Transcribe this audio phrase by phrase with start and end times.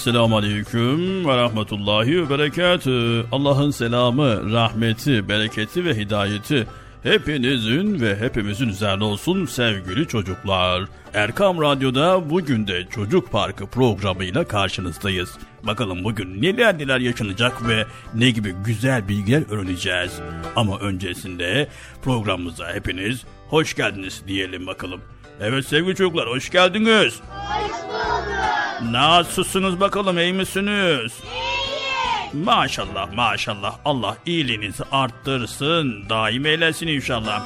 [0.00, 3.26] Esselamu Aleyküm ve Rahmetullahi ve Berekatü.
[3.32, 6.66] Allah'ın selamı, rahmeti, bereketi ve hidayeti
[7.02, 10.84] hepinizin ve hepimizin üzerine olsun sevgili çocuklar.
[11.14, 15.38] Erkam Radyo'da bugün de Çocuk Parkı programıyla karşınızdayız.
[15.62, 20.12] Bakalım bugün neler neler yaşanacak ve ne gibi güzel bilgiler öğreneceğiz.
[20.56, 21.68] Ama öncesinde
[22.02, 25.00] programımıza hepiniz hoş geldiniz diyelim bakalım.
[25.40, 27.20] Evet sevgili çocuklar hoş geldiniz.
[27.30, 28.92] Hoş bulduk.
[28.92, 31.12] Nasılsınız bakalım iyi misiniz?
[31.24, 32.44] İyiyim.
[32.44, 37.44] Maşallah maşallah Allah iyiliğinizi arttırsın daim eylesin inşallah.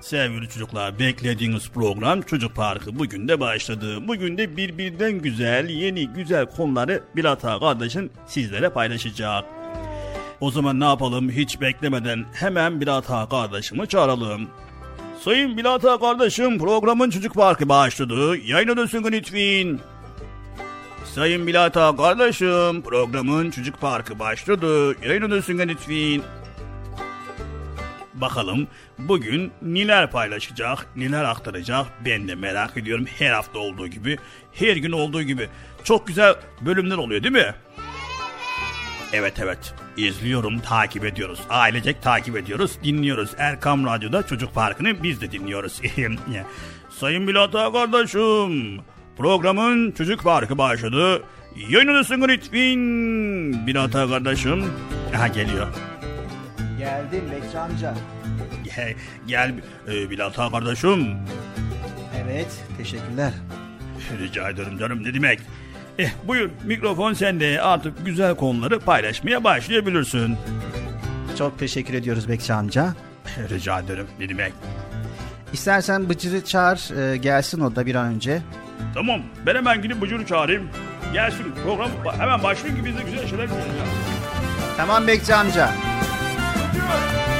[0.00, 4.08] Sevgili çocuklar beklediğiniz program Çocuk Parkı bugün de başladı.
[4.08, 9.44] Bugün de birbirinden güzel yeni güzel konuları Bilata kardeşin sizlere paylaşacak.
[10.40, 14.50] O zaman ne yapalım hiç beklemeden hemen Bilata kardeşimi çağıralım.
[15.24, 18.36] Sayın Bilata kardeşim programın Çocuk Parkı başladı.
[18.36, 19.78] Yayına dönsün lütfen.
[21.04, 24.96] Sayın Bilata kardeşim programın Çocuk Parkı başladı.
[25.06, 26.22] Yayın lütfen lütfen.
[28.14, 28.66] Bakalım
[28.98, 33.06] bugün neler paylaşacak, neler aktaracak ben de merak ediyorum.
[33.18, 34.18] Her hafta olduğu gibi,
[34.52, 35.48] her gün olduğu gibi.
[35.84, 37.54] Çok güzel bölümler oluyor değil mi?
[39.12, 45.80] Evet izliyorum takip ediyoruz ailecek takip ediyoruz dinliyoruz Erkam Radyo'da Çocuk Parkı'nı biz de dinliyoruz
[46.90, 48.80] Sayın Bilata kardeşim
[49.20, 51.22] Programın Çocuk Parkı başladı.
[51.68, 53.66] Yayınlısın lütfen.
[53.66, 54.64] Binata kardeşim.
[55.16, 55.66] Aha geliyor.
[56.78, 57.94] Geldim Bekçi amca.
[58.64, 58.94] Gel,
[59.26, 59.54] gel
[59.88, 61.16] e, Bilata kardeşim.
[62.24, 63.32] Evet teşekkürler.
[64.20, 65.40] Rica ederim canım ne demek.
[65.98, 70.36] Eh buyur mikrofon sende artık güzel konuları paylaşmaya başlayabilirsin.
[71.38, 72.94] Çok teşekkür ediyoruz Bekçi amca.
[73.50, 74.52] Rica ederim ne demek.
[75.52, 78.42] İstersen Bıcır'ı çağır e, gelsin o da bir an önce.
[78.94, 80.68] Tamam ben hemen gidip Bıcır'ı çağırayım.
[81.12, 83.76] Gelsin program hemen başlayın ki biz de güzel şeyler göreceğiz.
[84.76, 85.70] Tamam Bekçi amca.
[85.70, 87.39] Bıcır.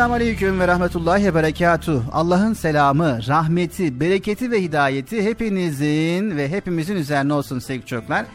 [0.00, 2.02] Esselamu Aleyküm ve Rahmetullahi ve Berekatuh.
[2.12, 8.26] Allah'ın selamı, rahmeti, bereketi ve hidayeti hepinizin ve hepimizin üzerine olsun sevgili çocuklar.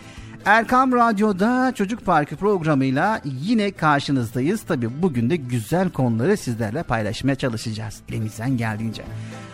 [0.46, 4.62] Erkam Radyo'da Çocuk Parkı programıyla yine karşınızdayız.
[4.62, 8.02] Tabi bugün de güzel konuları sizlerle paylaşmaya çalışacağız.
[8.10, 9.04] Elimizden geldiğince.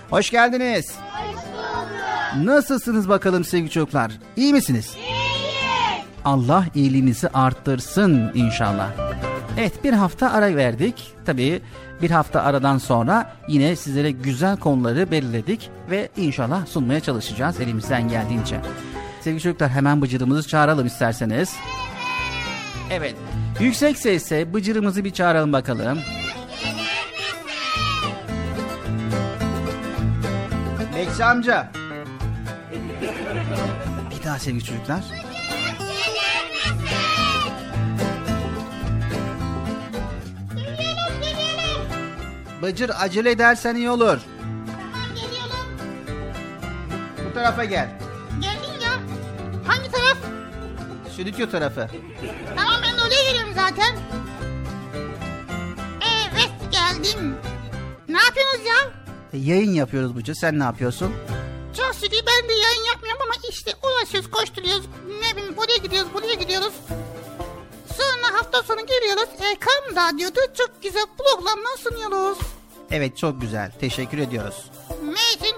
[0.09, 0.91] Hoş geldiniz.
[0.91, 2.47] Hoş bulduk.
[2.47, 4.11] Nasılsınız bakalım sevgili çocuklar?
[4.35, 4.95] İyi misiniz?
[4.97, 5.11] İyi.
[6.25, 8.89] Allah iyiliğinizi arttırsın inşallah.
[9.57, 11.13] Evet bir hafta ara verdik.
[11.25, 11.61] Tabii
[12.01, 18.61] bir hafta aradan sonra yine sizlere güzel konuları belirledik ve inşallah sunmaya çalışacağız elimizden geldiğince.
[19.21, 21.55] Sevgili çocuklar hemen bıcırımızı çağıralım isterseniz.
[22.91, 23.15] Evet.
[23.59, 25.99] Yüksek sesle bıcırımızı bir çağıralım bakalım.
[30.95, 31.71] Bekçi amca.
[34.11, 35.20] Bir daha sevgili çocuklar.
[42.61, 44.17] Bıcır acele edersen iyi olur.
[44.67, 45.67] Tamam geliyorum.
[47.29, 47.89] Bu tarafa gel.
[48.41, 48.91] Geldin ya.
[49.67, 50.17] Hangi taraf?
[51.13, 51.89] Stüdyo tarafı.
[52.55, 53.95] Tamam ben de oraya geliyorum zaten.
[56.03, 57.35] Evet geldim.
[58.09, 58.91] Ne yapıyorsunuz ya?
[59.33, 60.35] E, yayın yapıyoruz Bıcır.
[60.35, 61.13] Sen ne yapıyorsun?
[61.77, 64.85] Çok şükür ben de yayın yapmıyorum ama işte uğraşıyoruz, koşturuyoruz.
[65.21, 66.73] Ne bileyim buraya gidiyoruz, buraya gidiyoruz.
[68.01, 69.29] Sonra hafta sonu geliyoruz.
[69.39, 72.37] Erkam Radyo'da çok güzel programlar sunuyoruz.
[72.91, 73.71] Evet çok güzel.
[73.79, 74.65] Teşekkür ediyoruz.
[75.03, 75.57] Ne için?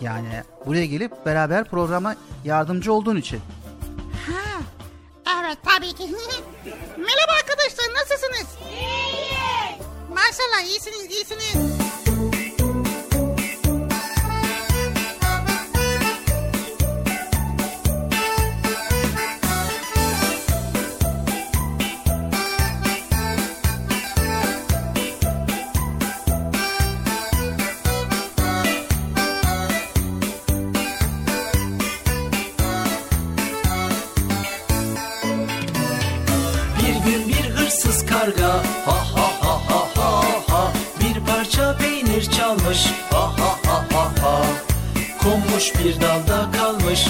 [0.00, 3.40] Yani buraya gelip beraber programa yardımcı olduğun için.
[4.26, 4.60] Ha,
[5.40, 6.02] evet tabii ki.
[6.96, 8.46] Merhaba arkadaşlar nasılsınız?
[8.70, 9.86] İyiyiz.
[10.08, 11.81] Maşallah iyisiniz iyisiniz.
[38.22, 38.52] Karga.
[38.86, 40.72] Ha ha ha ha ha ha.
[41.00, 42.86] Bir parça peynir çalmış.
[43.10, 44.42] Ha ha ha ha ha.
[45.22, 47.06] Konmuş bir dalda kalmış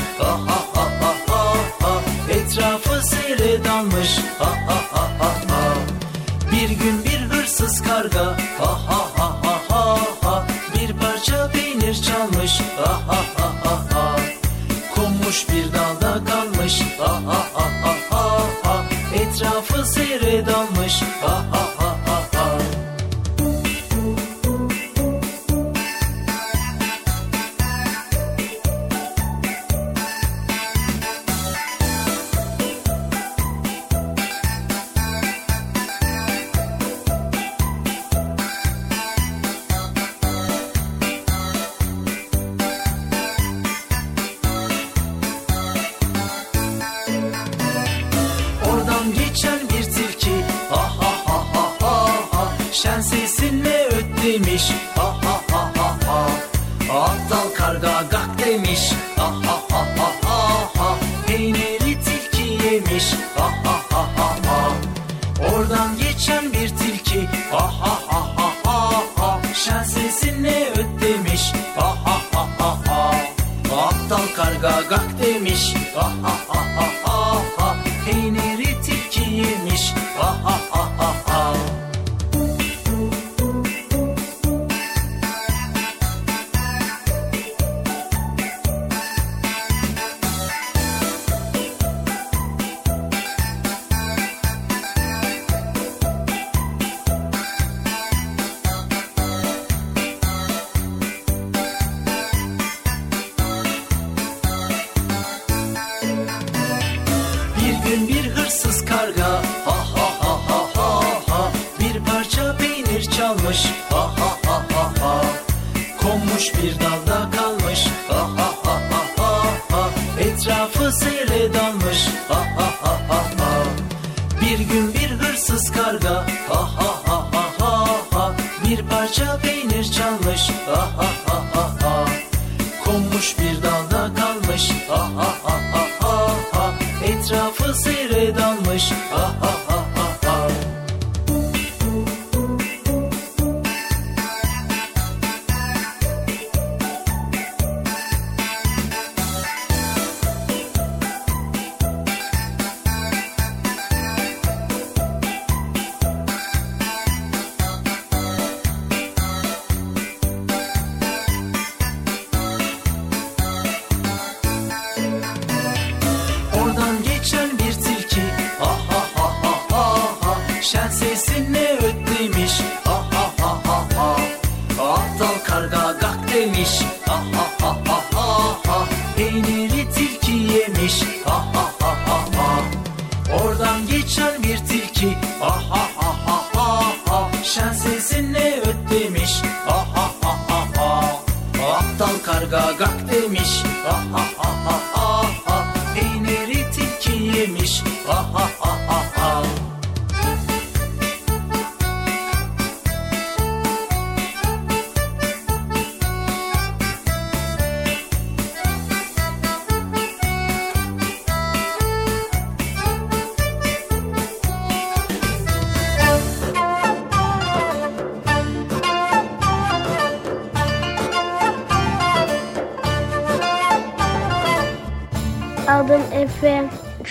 [192.52, 194.91] Aptal karga gak demiş Ha ha ha ha ha ha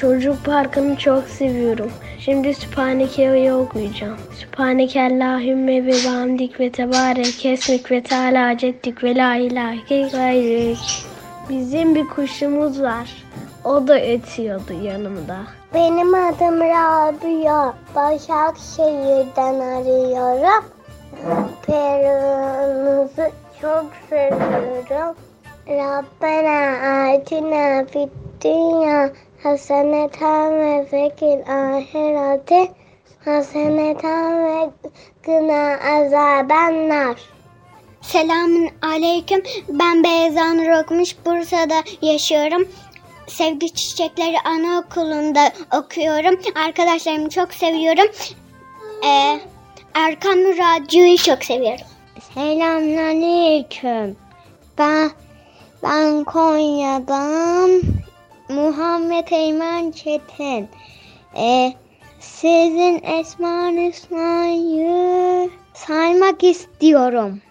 [0.02, 1.92] Çocuk parkını çok seviyorum.
[2.20, 4.18] Şimdi Sübhaneke'yi okuyacağım.
[4.34, 11.06] Sübhaneke Allahümme ve bihamdik ve tebarek esmik ve teala cettik ve la ilahe gayrek.
[11.50, 13.24] Bizim bir kuşumuz var.
[13.64, 15.38] O da ötüyordu yanımda.
[15.74, 17.74] Benim adım Rabia.
[17.96, 20.66] Başakşehir'den arıyorum.
[21.68, 25.16] Perunuzu çok seviyorum.
[25.68, 28.10] Rabbena atina fid
[29.44, 32.72] haseneten ve fekil ahirete
[33.26, 34.70] haseneten ve
[35.24, 37.16] gına azabennar.
[38.02, 39.44] Selamun aleyküm.
[39.70, 41.16] Ben Beyza Nur Okumuş.
[41.26, 42.68] Bursa'da yaşıyorum.
[43.28, 46.40] Sevgi Çiçekleri Anaokulu'nda okuyorum.
[46.56, 48.12] Arkadaşlarımı çok seviyorum.
[49.06, 49.40] Ee,
[49.94, 51.86] Erkam Radyo'yu çok seviyorum.
[52.34, 54.16] Selamünaleyküm.
[54.78, 55.12] Ben
[55.84, 57.82] ben Konya'dan
[58.52, 60.70] Muhammed Eymen Çetin.
[61.38, 61.74] Ee,
[62.20, 67.42] sizin Esma Hüsna'yı saymak istiyorum.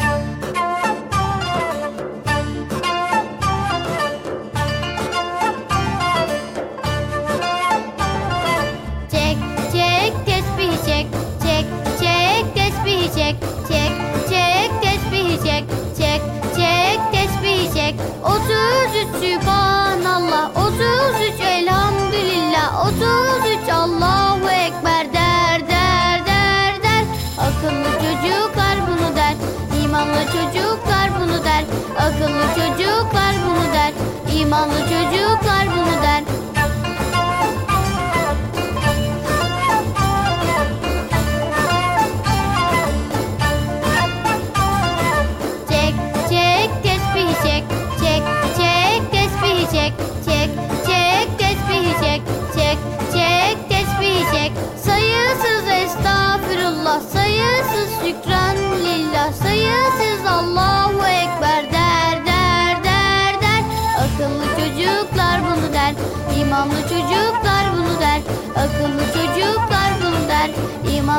[19.19, 27.03] Sübhanallah 33 Elhamdülillah 33 Allahu Ekber der der der der.
[27.37, 29.35] Akıllı çocuklar bunu der
[29.83, 31.63] İmanlı çocuklar bunu der.
[31.99, 33.91] Akıllı çocuklar bunu der
[34.39, 35.40] İmanlı çocuklar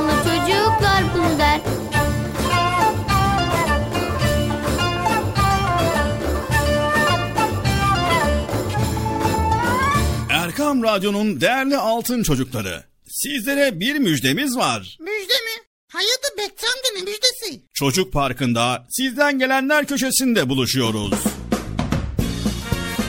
[0.03, 1.61] Ama çocuklar bunu der.
[10.31, 12.85] Erkam Radyo'nun değerli altın çocukları.
[13.09, 14.97] Sizlere bir müjdemiz var.
[15.01, 15.63] Müjde mi?
[15.93, 17.63] Hayatı Bekçam'da ne müjdesi?
[17.75, 21.13] Çocuk Parkı'nda sizden gelenler köşesinde buluşuyoruz.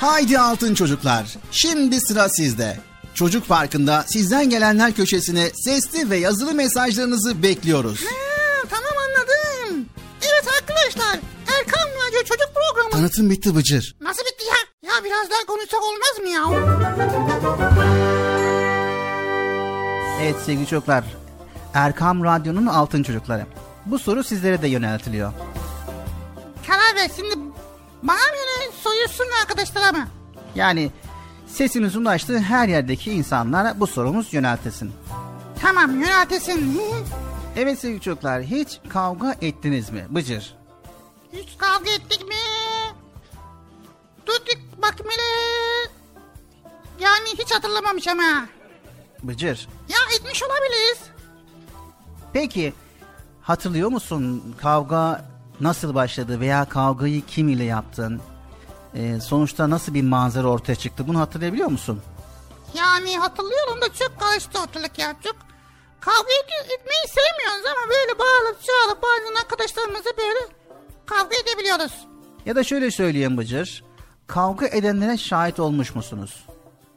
[0.00, 1.26] Haydi altın çocuklar.
[1.50, 2.76] Şimdi sıra sizde.
[3.14, 8.00] Çocuk Parkı'nda sizden gelenler köşesine sesli ve yazılı mesajlarınızı bekliyoruz.
[8.04, 9.86] Ha, tamam anladım.
[10.22, 11.18] Evet arkadaşlar
[11.58, 12.90] Erkan Radyo Çocuk Programı.
[12.90, 13.96] Tanıtım bitti Bıcır.
[14.00, 14.90] Nasıl bitti ya?
[14.90, 16.42] Ya biraz daha konuşsak olmaz mı ya?
[20.22, 21.04] Evet sevgili çocuklar.
[21.74, 23.46] Erkam Radyo'nun altın çocukları.
[23.86, 25.32] Bu soru sizlere de yöneltiliyor.
[26.66, 27.34] Karar ver şimdi
[28.02, 30.08] yine soruyorsun arkadaşlara mı?
[30.54, 30.90] Yani
[31.46, 34.92] sesimizin ulaştığı her yerdeki insanlara bu sorumuz yöneltilsin.
[35.60, 36.82] Tamam yöneltesin.
[37.58, 40.06] Evet sevgili çocuklar hiç kavga ettiniz mi?
[40.10, 40.54] Bıcır.
[41.32, 42.34] Hiç kavga ettik mi?
[44.26, 45.90] Tuttuk bak hele.
[47.00, 48.46] Yani hiç hatırlamamış ama.
[49.22, 49.68] Bıcır.
[49.88, 50.98] Ya etmiş olabiliriz.
[52.32, 52.72] Peki
[53.42, 55.24] hatırlıyor musun kavga
[55.60, 58.20] nasıl başladı veya kavgayı kim ile yaptın?
[58.94, 62.02] Ee, sonuçta nasıl bir manzara ortaya çıktı bunu hatırlayabiliyor musun?
[62.74, 65.36] Yani hatırlıyorum da çok karıştı ortalık ya çok.
[66.00, 66.32] Kavga
[66.74, 70.38] etmeyi sevmiyoruz ama böyle bağırıp çağırıp bazen arkadaşlarımızla böyle
[71.06, 71.92] kavga edebiliyoruz.
[72.46, 73.84] Ya da şöyle söyleyeyim Bıcır.
[74.26, 76.44] Kavga edenlere şahit olmuş musunuz?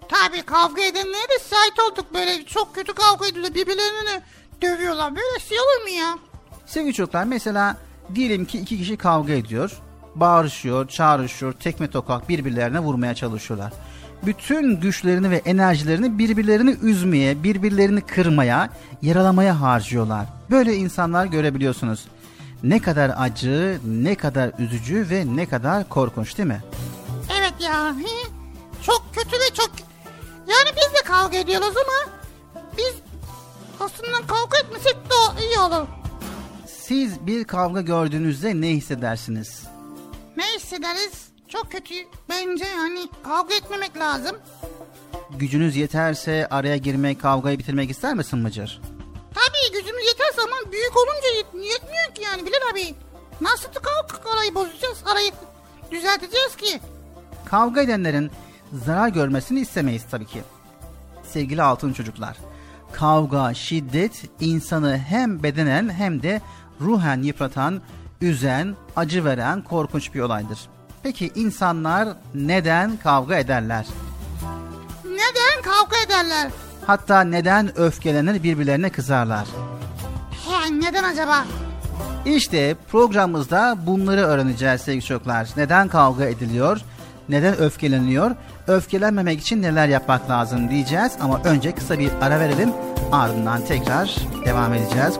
[0.09, 4.21] Tabii kavga edenlere de şahit olduk böyle çok kötü kavga ediyorlar birbirlerini
[4.61, 6.17] dövüyorlar böyle şey olur mu ya?
[6.65, 7.77] Sevgili çocuklar mesela
[8.15, 9.71] diyelim ki iki kişi kavga ediyor.
[10.15, 13.73] Bağırışıyor, çağrışıyor, tekme tokat birbirlerine vurmaya çalışıyorlar.
[14.25, 18.69] Bütün güçlerini ve enerjilerini birbirlerini üzmeye, birbirlerini kırmaya,
[19.01, 20.25] yaralamaya harcıyorlar.
[20.51, 22.05] Böyle insanlar görebiliyorsunuz.
[22.63, 26.63] Ne kadar acı, ne kadar üzücü ve ne kadar korkunç değil mi?
[27.39, 27.95] Evet ya
[28.85, 29.69] çok kötü ve çok
[30.47, 32.13] yani biz de kavga ediyoruz ama
[32.77, 32.93] biz
[33.79, 35.98] aslında kavga etmesek de iyi olur.
[36.89, 39.63] Siz bir kavga gördüğünüzde ne hissedersiniz?
[40.37, 41.29] Ne hissederiz?
[41.47, 41.93] Çok kötü.
[42.29, 44.35] Bence yani kavga etmemek lazım.
[45.37, 48.81] Gücünüz yeterse araya girmek, kavgayı bitirmek ister misin Mıcır?
[49.33, 52.95] Tabii gücümüz yeterse ama büyük olunca yet- yetmiyor ki yani Bilal abi.
[53.41, 54.97] Nasıl kavga arayı bozacağız?
[55.05, 55.31] Arayı
[55.91, 56.79] düzelteceğiz ki.
[57.45, 58.31] Kavga edenlerin
[58.85, 60.41] zarar görmesini istemeyiz tabii ki.
[61.23, 62.37] Sevgili altın çocuklar,
[62.93, 66.41] kavga, şiddet insanı hem bedenen hem de
[66.81, 67.81] ruhen yıpratan,
[68.21, 70.59] üzen, acı veren korkunç bir olaydır.
[71.03, 73.85] Peki insanlar neden kavga ederler?
[75.05, 76.51] Neden kavga ederler?
[76.87, 79.47] Hatta neden öfkelenir birbirlerine kızarlar?
[80.31, 81.45] He, neden acaba?
[82.25, 85.49] İşte programımızda bunları öğreneceğiz sevgili çocuklar.
[85.57, 86.81] Neden kavga ediliyor?
[87.29, 88.31] Neden öfkeleniyor?
[88.67, 92.69] Öfkelenmemek için neler yapmak lazım diyeceğiz ama önce kısa bir ara verelim.
[93.11, 94.15] Ardından tekrar
[94.45, 95.19] devam edeceğiz.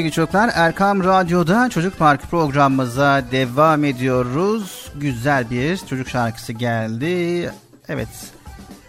[0.00, 4.92] Sevgili çocuklar Erkam Radyo'da Çocuk Parkı programımıza devam ediyoruz.
[4.96, 7.52] Güzel bir çocuk şarkısı geldi.
[7.88, 8.08] Evet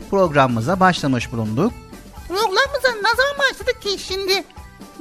[0.10, 1.74] programımıza başlamış bulunduk.
[2.28, 4.44] Programımıza ne zaman başladık ki şimdi?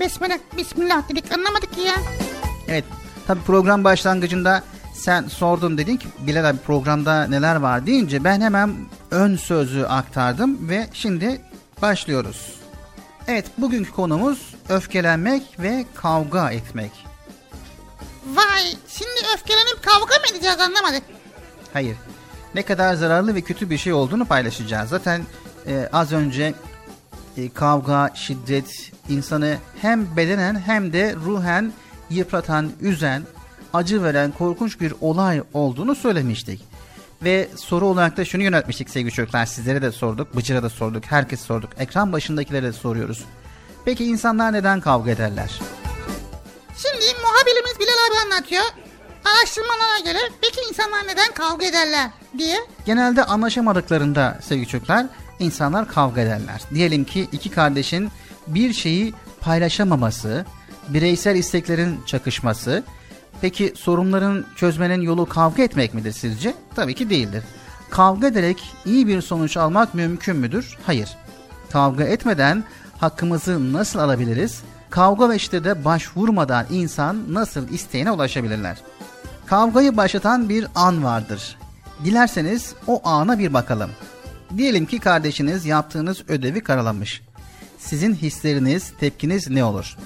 [0.00, 1.94] Besmele, bismillah dedik anlamadık ki ya.
[2.68, 2.84] Evet
[3.26, 4.62] tabi program başlangıcında
[4.94, 8.76] sen sordun dedin ki Bilal abi programda neler var deyince ben hemen
[9.10, 11.40] ön sözü aktardım ve şimdi
[11.82, 12.60] başlıyoruz.
[13.28, 16.90] Evet bugünkü konumuz öfkelenmek ve kavga etmek.
[18.34, 21.02] Vay şimdi öfkelenip kavga mı edeceğiz anlamadık.
[21.72, 21.96] Hayır.
[22.54, 24.90] Ne kadar zararlı ve kötü bir şey olduğunu paylaşacağız.
[24.90, 25.22] Zaten
[25.66, 26.54] e, az önce
[27.36, 31.72] e, kavga, şiddet insanı hem bedenen hem de ruhen
[32.10, 33.22] yıpratan, üzen,
[33.72, 36.62] acı veren korkunç bir olay olduğunu söylemiştik.
[37.22, 39.46] Ve soru olarak da şunu yöneltmiştik sevgili çocuklar.
[39.46, 41.70] Sizlere de sorduk, Bıcır'a da sorduk, herkes sorduk.
[41.78, 43.24] Ekran başındakilere de soruyoruz.
[43.84, 45.60] Peki insanlar neden kavga ederler?
[46.76, 48.64] Şimdi muhabirimiz Bilal abi anlatıyor.
[49.24, 52.56] Araştırmalara göre peki insanlar neden kavga ederler diye.
[52.86, 55.06] Genelde anlaşamadıklarında sevgili çocuklar
[55.38, 56.62] insanlar kavga ederler.
[56.74, 58.10] Diyelim ki iki kardeşin
[58.46, 60.44] bir şeyi paylaşamaması,
[60.88, 62.82] bireysel isteklerin çakışması.
[63.40, 66.54] Peki sorunların çözmenin yolu kavga etmek midir sizce?
[66.76, 67.44] Tabii ki değildir.
[67.90, 70.78] Kavga ederek iyi bir sonuç almak mümkün müdür?
[70.86, 71.08] Hayır.
[71.72, 72.64] Kavga etmeden
[73.00, 74.62] hakkımızı nasıl alabiliriz?
[74.90, 78.78] Kavga ve şiddete başvurmadan insan nasıl isteğine ulaşabilirler?
[79.46, 81.56] Kavgayı başlatan bir an vardır.
[82.04, 83.90] Dilerseniz o ana bir bakalım.
[84.56, 87.22] Diyelim ki kardeşiniz yaptığınız ödevi karalamış.
[87.78, 89.96] Sizin hisleriniz, tepkiniz ne olur?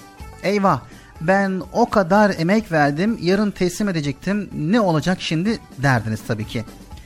[0.42, 0.80] Eyvah
[1.20, 6.64] ben o kadar emek verdim yarın teslim edecektim ne olacak şimdi derdiniz tabii ki.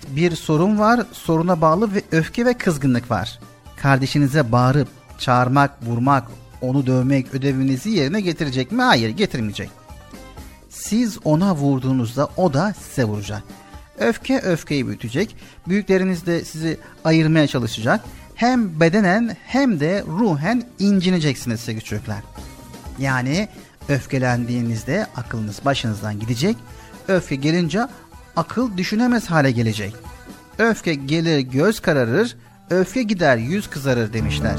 [0.08, 3.38] Bir sorun var soruna bağlı ve öfke ve kızgınlık var.
[3.76, 6.24] Kardeşinize bağırıp çağırmak, vurmak,
[6.60, 8.82] onu dövmek ödevinizi yerine getirecek mi?
[8.82, 9.70] Hayır getirmeyecek.
[10.70, 13.42] Siz ona vurduğunuzda o da size vuracak.
[13.98, 15.36] Öfke öfkeyi büyütecek.
[15.68, 18.00] Büyükleriniz de sizi ayırmaya çalışacak.
[18.34, 22.18] Hem bedenen hem de ruhen incineceksiniz sevgili çocuklar.
[22.98, 23.48] Yani
[23.88, 26.56] öfkelendiğinizde aklınız başınızdan gidecek.
[27.08, 27.80] Öfke gelince
[28.36, 29.94] akıl düşünemez hale gelecek.
[30.58, 32.36] Öfke gelir göz kararır,
[32.70, 34.58] öfke gider yüz kızarır demişler.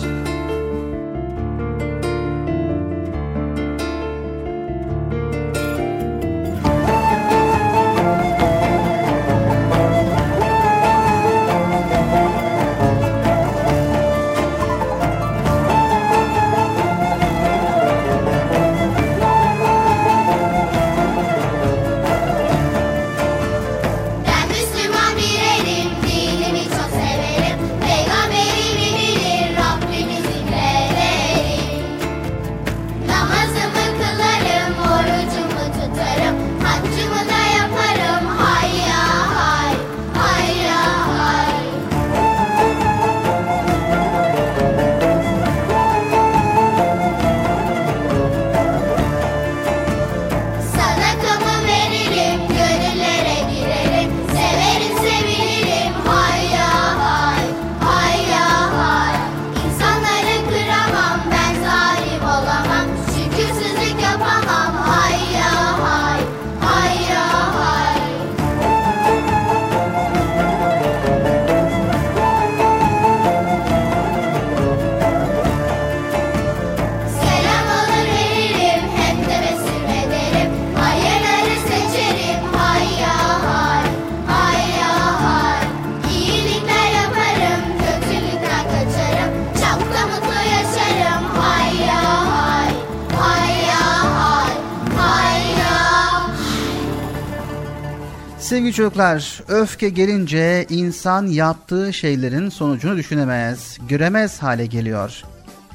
[98.59, 105.23] Sevgili çocuklar, öfke gelince insan yaptığı şeylerin sonucunu düşünemez, göremez hale geliyor.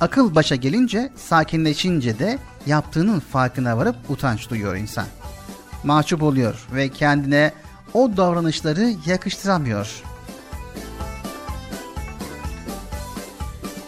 [0.01, 5.07] Akıl başa gelince, sakinleşince de yaptığının farkına varıp utanç duyuyor insan.
[5.85, 7.53] Mahcup oluyor ve kendine
[7.95, 10.03] o davranışları yakıştıramıyor.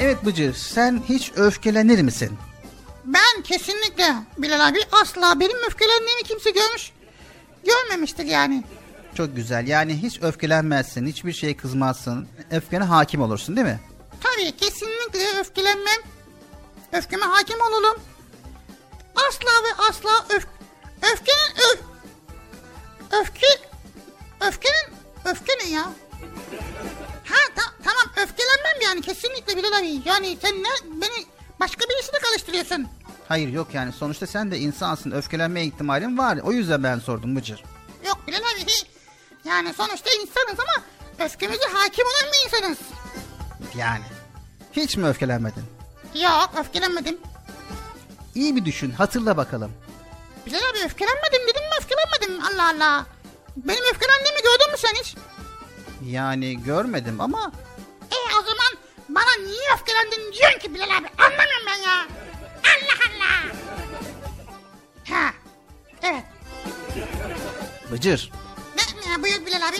[0.00, 2.30] Evet Bıcır, sen hiç öfkelenir misin?
[3.04, 6.92] Ben kesinlikle Bilal abi asla benim öfkelendiğimi kimse görmüş
[7.66, 8.64] görmemiştir yani.
[9.16, 9.66] Çok güzel.
[9.66, 12.28] Yani hiç öfkelenmezsin, hiçbir şeye kızmazsın.
[12.50, 13.80] Öfkene hakim olursun değil mi?
[14.20, 16.00] Tabii kesinlikle öfkelenmem.
[16.92, 18.00] Öfkeme hakim olalım.
[19.16, 20.46] Asla ve asla öf
[21.12, 21.80] öfkenin öf
[23.20, 23.46] öfke
[24.40, 25.82] öfkenin öfke ne ya?
[27.24, 30.00] Ha ta, tamam öfkelenmem yani kesinlikle Bilal abi.
[30.04, 30.68] Yani sen ne
[31.00, 31.26] beni
[31.60, 32.86] başka birisiyle karıştırıyorsun.
[33.28, 36.38] Hayır yok yani sonuçta sen de insansın öfkelenme ihtimalin var.
[36.42, 37.64] O yüzden ben sordum Bıcır.
[38.06, 38.66] Yok Bilal abi
[39.46, 40.84] yani sonuçta insanız ama
[41.26, 42.78] öfkemize hakim olan bir insanız.
[43.76, 44.04] Yani
[44.72, 45.64] hiç mi öfkelenmedin?
[46.14, 47.18] Yok öfkelenmedim.
[48.34, 49.72] İyi bir düşün hatırla bakalım.
[50.46, 53.06] Bilal abi öfkelenmedim dedim mi öfkelenmedim Allah Allah.
[53.56, 55.14] Benim öfkelendiğimi gördün mü sen hiç?
[56.04, 57.52] Yani görmedim ama...
[58.10, 58.72] E o zaman
[59.08, 62.06] bana niye öfkelendin diyorsun ki Bilal abi anlamıyorum ben ya.
[62.64, 63.52] Allah Allah.
[65.10, 65.32] Ha
[66.02, 66.24] evet.
[67.92, 68.32] Bıcır.
[68.76, 69.76] Ne, buyur Bilal abi.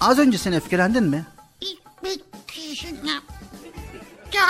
[0.00, 1.24] Az önce sen öfkelendin mi?
[4.32, 4.46] Ya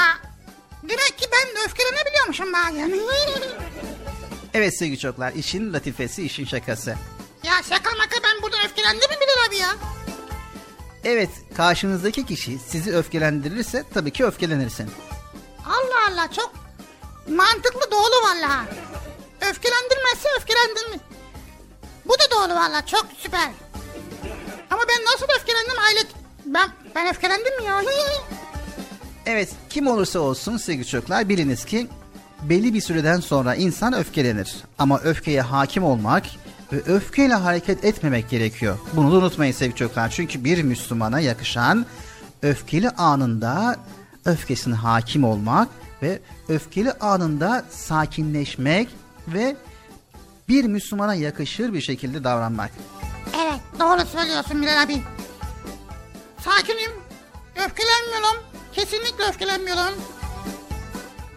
[0.82, 2.92] demek ki ben de öfkelenebiliyormuşum bazen.
[4.54, 6.90] evet sevgili çocuklar işin latifesi işin şakası.
[7.44, 9.76] Ya şaka maka ben burada öfkelendim mi Bilal abi ya?
[11.04, 14.90] Evet karşınızdaki kişi sizi öfkelendirirse tabii ki öfkelenirsin.
[15.66, 16.52] Allah Allah çok
[17.28, 18.64] mantıklı doğru valla.
[19.50, 20.96] Öfkelendirmezse öfkelendirme.
[22.06, 23.50] Bu da doğru valla çok süper.
[24.70, 26.00] Ama ben nasıl öfkelendim aile...
[26.46, 27.82] Ben, ben öfkelendim mi ya?
[29.26, 31.88] evet kim olursa olsun sevgili çocuklar biliniz ki
[32.42, 34.56] belli bir süreden sonra insan öfkelenir.
[34.78, 36.24] Ama öfkeye hakim olmak
[36.72, 38.78] ve öfkeyle hareket etmemek gerekiyor.
[38.92, 40.10] Bunu da unutmayın sevgili çocuklar.
[40.10, 41.86] Çünkü bir Müslümana yakışan
[42.42, 43.76] öfkeli anında
[44.24, 45.68] öfkesine hakim olmak
[46.02, 48.88] ve öfkeli anında sakinleşmek
[49.28, 49.56] ve
[50.48, 52.70] bir Müslümana yakışır bir şekilde davranmak.
[53.44, 55.02] Evet doğru söylüyorsun Bilal abi.
[56.38, 56.90] Sakinim.
[57.56, 58.42] Öfkelenmiyorum.
[58.72, 59.94] Kesinlikle öfkelenmiyorum.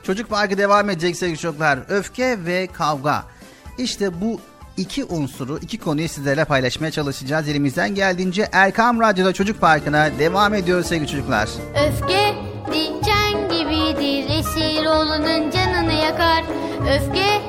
[0.03, 1.79] Çocuk Parkı devam edecek sevgili çocuklar.
[1.89, 3.23] Öfke ve kavga.
[3.77, 4.39] İşte bu
[4.77, 7.47] iki unsuru, iki konuyu sizlerle paylaşmaya çalışacağız.
[7.47, 11.49] Elimizden geldiğince Erkam Radyo'da Çocuk Parkı'na devam ediyoruz sevgili çocuklar.
[11.87, 12.35] Öfke
[12.67, 16.43] diken gibidir, esir olunun canını yakar.
[16.81, 17.41] Öfke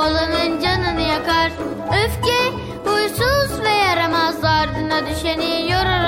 [0.00, 1.50] olanın canını yakar.
[1.86, 2.38] Öfke
[2.84, 5.99] huysuz ve yaramaz ardına düşeni yorar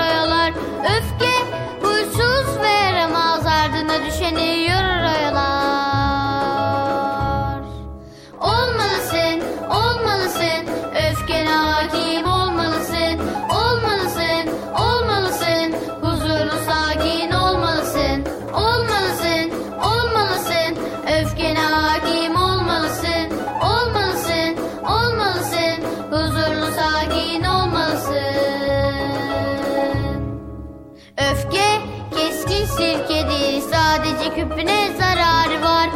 [34.34, 35.88] küpüne zararı var.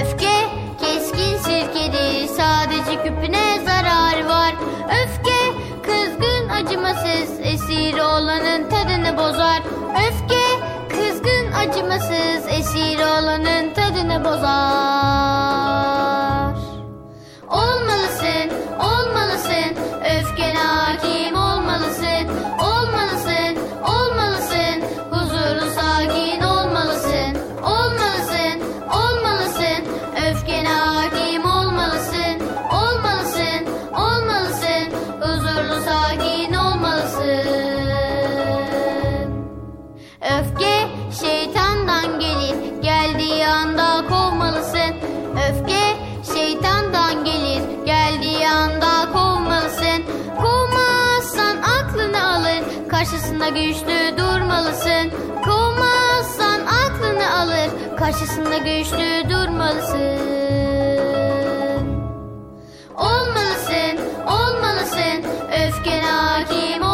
[0.00, 0.34] Öfke
[0.80, 4.54] keskin sirkedir sadece küpüne zararı var.
[5.02, 5.40] Öfke
[5.82, 9.62] kızgın acımasız esir olanın tadını bozar.
[10.06, 10.44] Öfke
[10.88, 15.34] kızgın acımasız esir olanın tadını bozar.
[17.50, 21.13] Olmalısın, olmalısın, öfkene hakim
[53.44, 55.10] karşısında güçlü durmalısın.
[55.44, 60.18] Kovmazsan aklını alır, karşısında güçlü durmalısın.
[62.96, 66.93] Olmalısın, olmalısın, öfkene hakim olmalısın.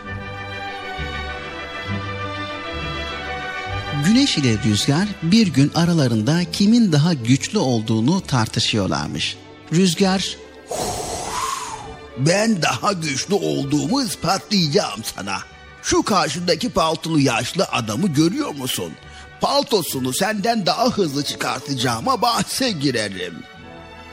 [4.05, 9.37] Güneş ile Rüzgar bir gün aralarında kimin daha güçlü olduğunu tartışıyorlarmış.
[9.73, 10.37] Rüzgar
[12.17, 15.37] Ben daha güçlü olduğumu ispatlayacağım sana.
[15.83, 18.91] Şu karşındaki paltolu yaşlı adamı görüyor musun?
[19.41, 23.35] Paltosunu senden daha hızlı çıkartacağıma bahse girerim.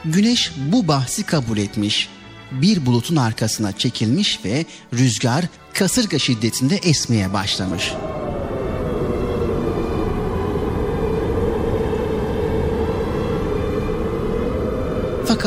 [0.05, 2.09] Güneş bu bahsi kabul etmiş.
[2.51, 7.93] Bir bulutun arkasına çekilmiş ve rüzgar kasırga şiddetinde esmeye başlamış.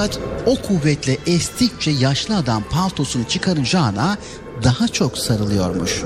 [0.03, 4.19] Fakat o kuvvetle estikçe yaşlı adam paltosunu çıkaracağına
[4.65, 6.03] daha çok sarılıyormuş.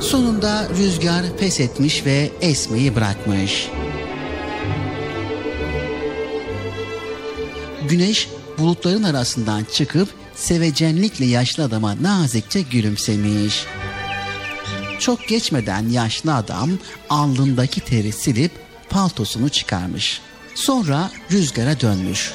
[0.00, 3.68] Sonunda rüzgar pes etmiş ve esmeyi bırakmış.
[7.88, 13.64] Güneş bulutların arasından çıkıp sevecenlikle yaşlı adama nazikçe gülümsemiş.
[14.98, 16.70] Çok geçmeden yaşlı adam
[17.10, 18.61] alnındaki teri silip
[18.92, 20.20] paltosunu çıkarmış.
[20.54, 22.32] Sonra rüzgara dönmüş.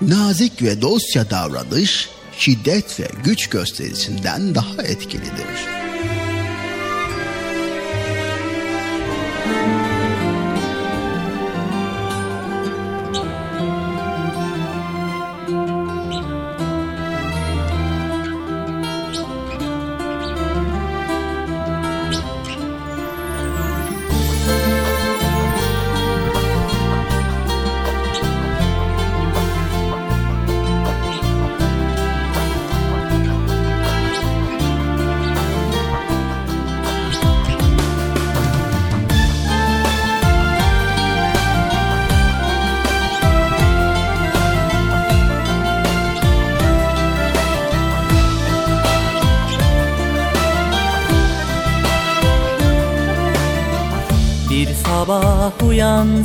[0.00, 5.79] Nazik ve dostça davranış şiddet ve güç gösterisinden daha etkilidir.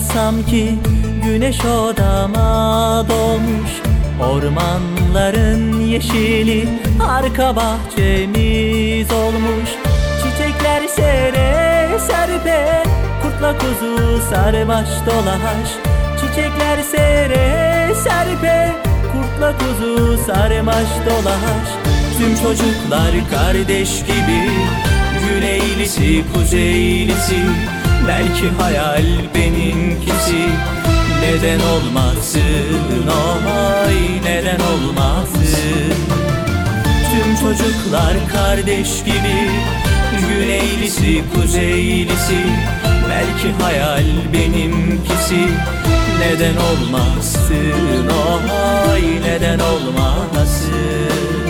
[0.05, 0.75] Uyansam ki
[1.23, 3.71] güneş odama dolmuş
[4.21, 6.67] Ormanların yeşili
[7.09, 9.69] arka bahçemiz olmuş.
[10.23, 12.83] Çiçekler sere serpe
[13.21, 15.69] kurtla kuzu sarmaş dolaş.
[16.21, 18.71] Çiçekler sere serpe
[19.11, 21.67] kurtla kuzu sarmaş dolaş.
[22.17, 24.49] Tüm çocuklar kardeş gibi
[25.29, 27.35] Güneylisi kuzeylisi
[28.07, 30.49] Belki hayal benimkisi.
[31.21, 33.09] Neden olmasın?
[33.87, 35.93] Oy neden olmasın?
[37.11, 39.49] Tüm çocuklar kardeş gibi.
[40.29, 42.37] Güneylisi kuzeylisi.
[43.09, 45.47] Belki hayal benimkisi.
[46.19, 48.07] Neden olmasın?
[48.91, 51.44] Oy neden olmasın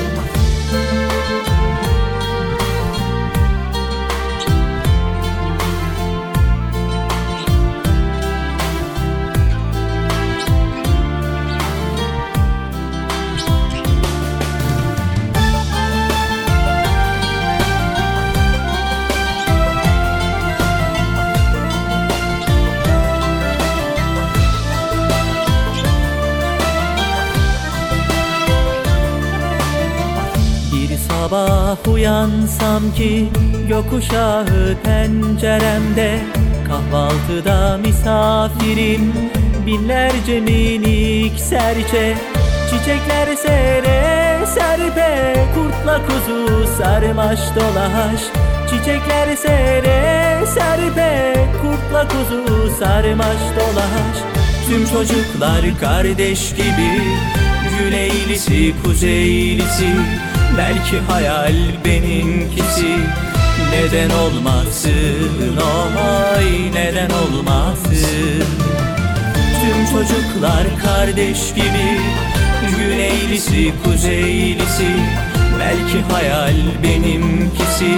[32.76, 33.28] uyansam ki
[33.70, 36.20] yokuşağı penceremde
[36.68, 39.14] Kahvaltıda misafirim
[39.66, 42.18] binlerce minik serçe.
[42.70, 48.22] Çiçekler sere serpe kurtla kuzu sarmaş dolaş.
[48.70, 54.18] Çiçekler sere serpe kurtla kuzu sarmaş dolaş.
[54.68, 57.02] Tüm çocuklar kardeş gibi
[57.80, 59.88] Güneylisi kuzeylisi
[60.58, 62.98] Belki hayal benimkisi.
[63.72, 65.58] Neden olmasın?
[66.38, 68.44] Oy neden olmasın?
[69.62, 72.00] Tüm çocuklar kardeş gibi.
[72.78, 74.88] Güneylisi kuzeylisi.
[75.60, 77.92] Belki hayal benimkisi.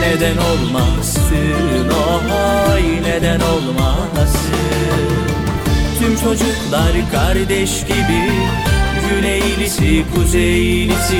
[0.00, 1.90] Neden olmasın?
[2.72, 4.50] Oy neden olmasın?
[5.98, 8.30] Tüm çocuklar kardeş gibi.
[9.10, 11.16] Güneylisi kuzeylisi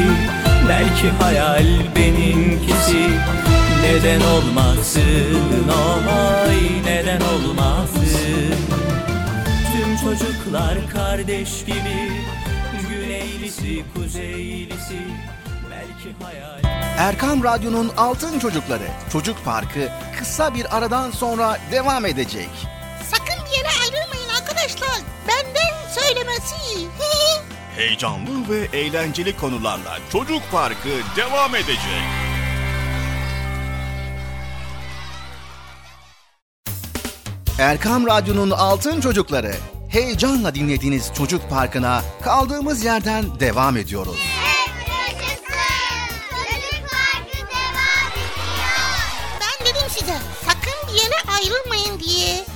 [0.69, 3.09] Belki hayal benimkisi
[3.83, 8.55] Neden olmasın oy neden olmasın
[9.73, 12.13] Tüm çocuklar kardeş gibi
[12.89, 14.99] Güneylisi kuzeylisi
[15.71, 16.61] Belki hayal
[16.99, 19.89] Erkam Radyo'nun Altın Çocukları Çocuk Parkı
[20.19, 22.51] kısa bir aradan sonra devam edecek.
[23.11, 25.01] Sakın bir yere ayrılmayın arkadaşlar.
[25.29, 26.55] Benden söylemesi.
[27.77, 32.03] heyecanlı ve eğlenceli konularla Çocuk Parkı devam edecek.
[37.59, 39.55] Erkam Radyo'nun Altın Çocukları.
[39.89, 44.17] Heyecanla dinlediğiniz Çocuk Parkı'na kaldığımız yerden devam ediyoruz.
[49.41, 50.17] Ben dedim size
[50.47, 52.56] sakın bir yere ayrılmayın diye.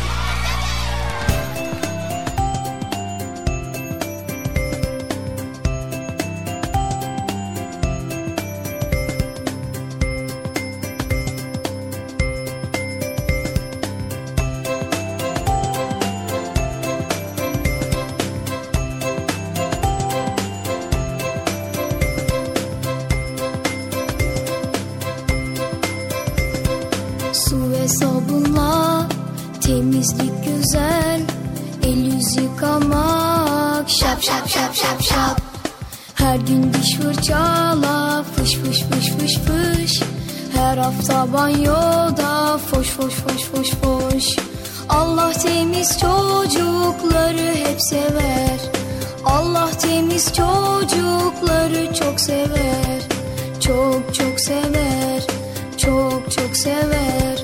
[41.33, 44.35] Banyoda Foş foş foş foş foş.
[44.89, 48.59] Allah temiz çocukları hep sever.
[49.25, 53.01] Allah temiz çocukları çok sever.
[53.59, 55.27] Çok çok sever.
[55.77, 57.40] Çok çok sever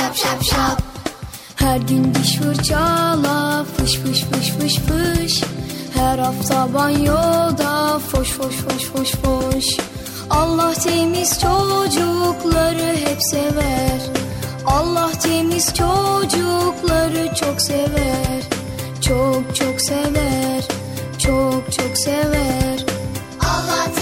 [0.00, 0.82] şap şap şap.
[1.56, 5.42] Her gün diş fırçala fış fış fış fış fış.
[5.94, 9.66] Her hafta banyoda foş foş foş foş foş.
[10.30, 14.00] Allah temiz çocukları hep sever.
[14.66, 18.40] Allah temiz çocukları çok sever.
[19.00, 20.62] Çok çok sever.
[21.18, 22.78] Çok çok sever.
[23.40, 23.99] Allah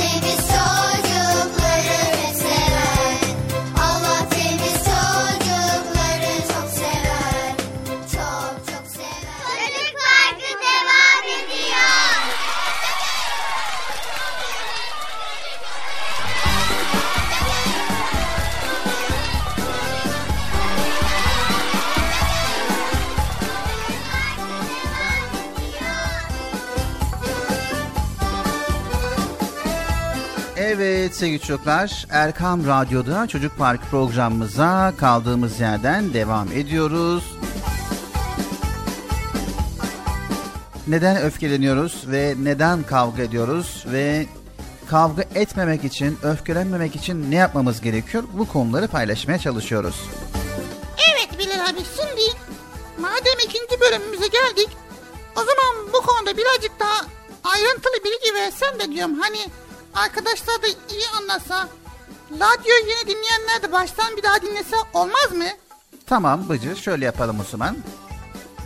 [31.18, 37.24] sevgili çocuklar Erkam Radyo'da Çocuk Park programımıza kaldığımız yerden devam ediyoruz.
[40.88, 44.26] Neden öfkeleniyoruz ve neden kavga ediyoruz ve
[44.90, 48.24] kavga etmemek için, öfkelenmemek için ne yapmamız gerekiyor?
[48.32, 49.96] Bu konuları paylaşmaya çalışıyoruz.
[50.98, 52.36] Evet Bilal abi şimdi
[52.98, 54.68] madem ikinci bölümümüze geldik
[55.36, 57.06] o zaman bu konuda birazcık daha
[57.44, 59.38] ayrıntılı bilgi versen de diyorum hani
[59.94, 61.68] arkadaşlar da iyi anlasa
[62.32, 65.44] radyoyu yeni dinleyenler de baştan bir daha dinlese olmaz mı?
[66.06, 67.76] Tamam Bıcır şöyle yapalım o zaman.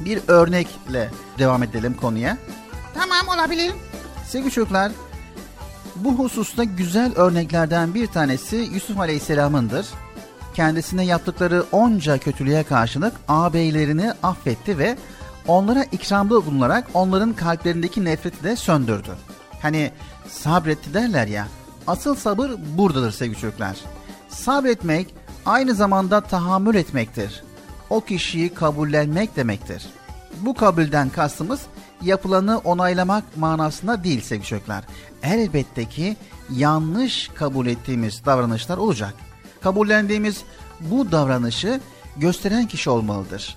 [0.00, 2.38] Bir örnekle devam edelim konuya.
[2.94, 3.72] Tamam olabilir.
[4.28, 4.92] Sevgili çocuklar,
[5.96, 9.86] bu hususta güzel örneklerden bir tanesi Yusuf Aleyhisselam'ındır.
[10.54, 14.96] Kendisine yaptıkları onca kötülüğe karşılık ağabeylerini affetti ve
[15.46, 19.10] onlara ikramda bulunarak onların kalplerindeki nefreti de söndürdü.
[19.62, 19.92] Hani
[20.28, 21.48] sabretti derler ya,
[21.86, 23.76] asıl sabır buradadır sevgili çocuklar.
[24.28, 25.14] Sabretmek
[25.46, 27.42] aynı zamanda tahammül etmektir.
[27.90, 29.86] O kişiyi kabullenmek demektir.
[30.40, 31.60] Bu kabulden kastımız
[32.02, 34.84] yapılanı onaylamak manasında değil sevgili çocuklar.
[35.22, 36.16] Elbette ki
[36.50, 39.14] yanlış kabul ettiğimiz davranışlar olacak.
[39.60, 40.42] Kabullendiğimiz
[40.80, 41.80] bu davranışı
[42.16, 43.56] gösteren kişi olmalıdır.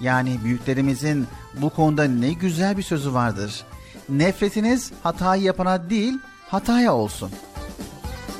[0.00, 3.64] Yani büyüklerimizin bu konuda ne güzel bir sözü vardır.
[4.08, 7.30] Nefretiniz hatayı yapana değil, hataya olsun.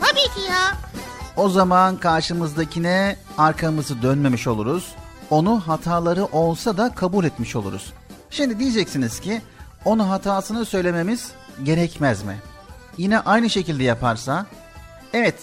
[0.00, 0.72] Tabii ki ya.
[1.36, 4.94] O zaman karşımızdakine arkamızı dönmemiş oluruz.
[5.30, 7.92] Onu hataları olsa da kabul etmiş oluruz.
[8.30, 9.42] Şimdi diyeceksiniz ki
[9.84, 11.30] onu hatasını söylememiz
[11.62, 12.36] gerekmez mi?
[12.98, 14.46] Yine aynı şekilde yaparsa
[15.12, 15.34] evet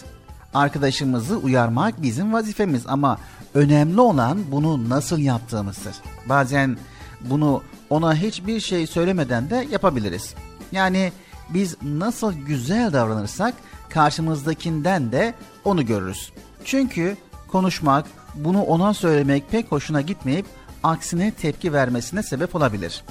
[0.54, 3.18] arkadaşımızı uyarmak bizim vazifemiz ama
[3.54, 5.96] önemli olan bunu nasıl yaptığımızdır.
[6.26, 6.78] Bazen
[7.22, 10.36] bunu ona hiçbir şey söylemeden de yapabiliriz.
[10.72, 11.12] Yani
[11.50, 13.54] biz nasıl güzel davranırsak
[13.90, 15.34] karşımızdakinden de
[15.66, 16.32] onu görürüz.
[16.66, 17.18] Çünkü
[17.48, 20.46] konuşmak, bunu ona söylemek pek hoşuna gitmeyip
[20.84, 23.04] aksine tepki vermesine sebep olabilir.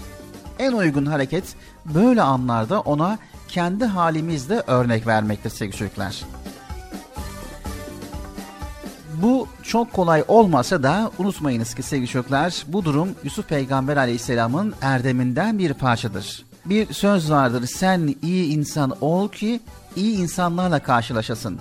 [0.59, 1.45] En uygun hareket
[1.85, 3.19] böyle anlarda ona
[3.49, 6.25] kendi halimizde örnek vermektir sevgili çocuklar.
[9.23, 15.59] Bu çok kolay olmasa da unutmayınız ki sevgili çocuklar bu durum Yusuf Peygamber aleyhisselamın erdeminden
[15.59, 16.45] bir parçadır.
[16.65, 19.61] Bir söz vardır sen iyi insan ol ki
[19.97, 21.59] iyi insanlarla karşılaşasın.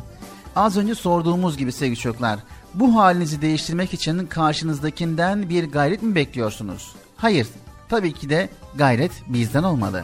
[0.55, 2.39] Az önce sorduğumuz gibi sevgili çocuklar
[2.73, 6.95] bu halinizi değiştirmek için karşınızdakinden bir gayret mi bekliyorsunuz?
[7.17, 7.47] Hayır,
[7.89, 10.03] tabii ki de gayret bizden olmalı.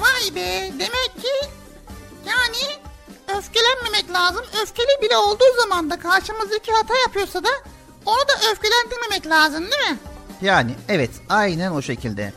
[0.00, 1.59] Vay be demek ki
[2.26, 2.82] yani
[3.38, 4.44] öfkelenmemek lazım.
[4.62, 7.48] Öfkeli bile olduğu zaman da karşımızdaki hata yapıyorsa da
[8.06, 9.98] Onu da öfkelendirmemek lazım değil mi?
[10.42, 12.32] Yani evet aynen o şekilde.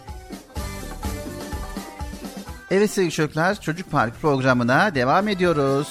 [2.71, 5.87] Evet sevgili çocuklar Çocuk Park programına devam ediyoruz.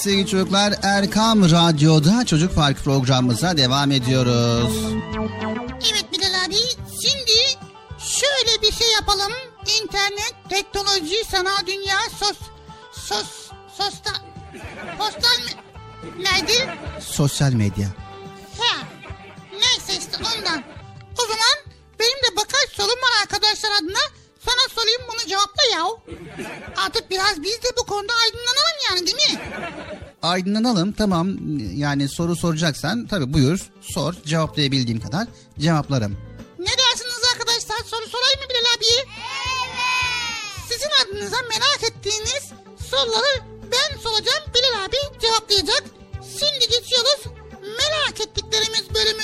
[0.00, 4.72] Evet sevgili çocuklar Erkam Radyo'da Çocuk Park programımıza devam ediyoruz.
[5.92, 6.56] Evet Bilal abi
[7.02, 7.32] şimdi
[7.98, 9.32] şöyle bir şey yapalım.
[9.82, 12.36] İnternet, teknoloji, sanal dünya, sos,
[12.92, 14.10] sos, sosta,
[14.98, 15.62] postal mı?
[16.18, 16.68] Nedir?
[17.00, 17.88] Sosyal medya.
[18.58, 18.82] Ha,
[19.52, 20.62] neyse işte ondan.
[21.18, 24.19] O zaman benim de birkaç sorum var arkadaşlar adına.
[24.50, 25.84] Sana sorayım bunu cevapla ya.
[26.76, 29.40] Artık biraz biz de bu konuda aydınlanalım yani değil mi?
[30.22, 31.28] Aydınlanalım tamam
[31.74, 35.26] yani soru soracaksan tabi buyur sor cevaplayabildiğim kadar
[35.58, 36.18] cevaplarım.
[36.58, 37.76] Ne dersiniz arkadaşlar?
[37.76, 39.04] Soru sorayım mı Bilal abiye?
[40.68, 42.44] Sizin adınıza merak ettiğiniz
[42.90, 43.42] soruları
[43.72, 44.44] ben soracağım.
[44.54, 45.84] Bilal abi cevaplayacak.
[46.38, 47.20] Şimdi geçiyoruz
[47.62, 49.22] merak ettiklerimiz bölümü.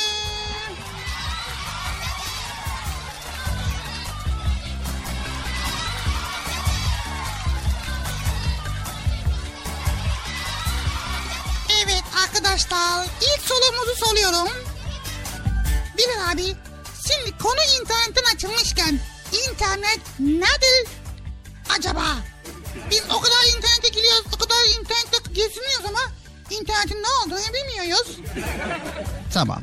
[11.91, 14.49] Evet arkadaşlar ilk sorumuzu soruyorum.
[15.99, 16.57] Bilal abi
[17.09, 19.01] şimdi konu internetten açılmışken
[19.51, 20.89] internet nedir
[21.79, 22.05] acaba?
[22.91, 26.01] Biz o kadar internete giriyoruz o kadar internette geziniyoruz ama
[26.51, 28.17] internetin ne olduğunu bilmiyoruz.
[29.35, 29.63] Tamam.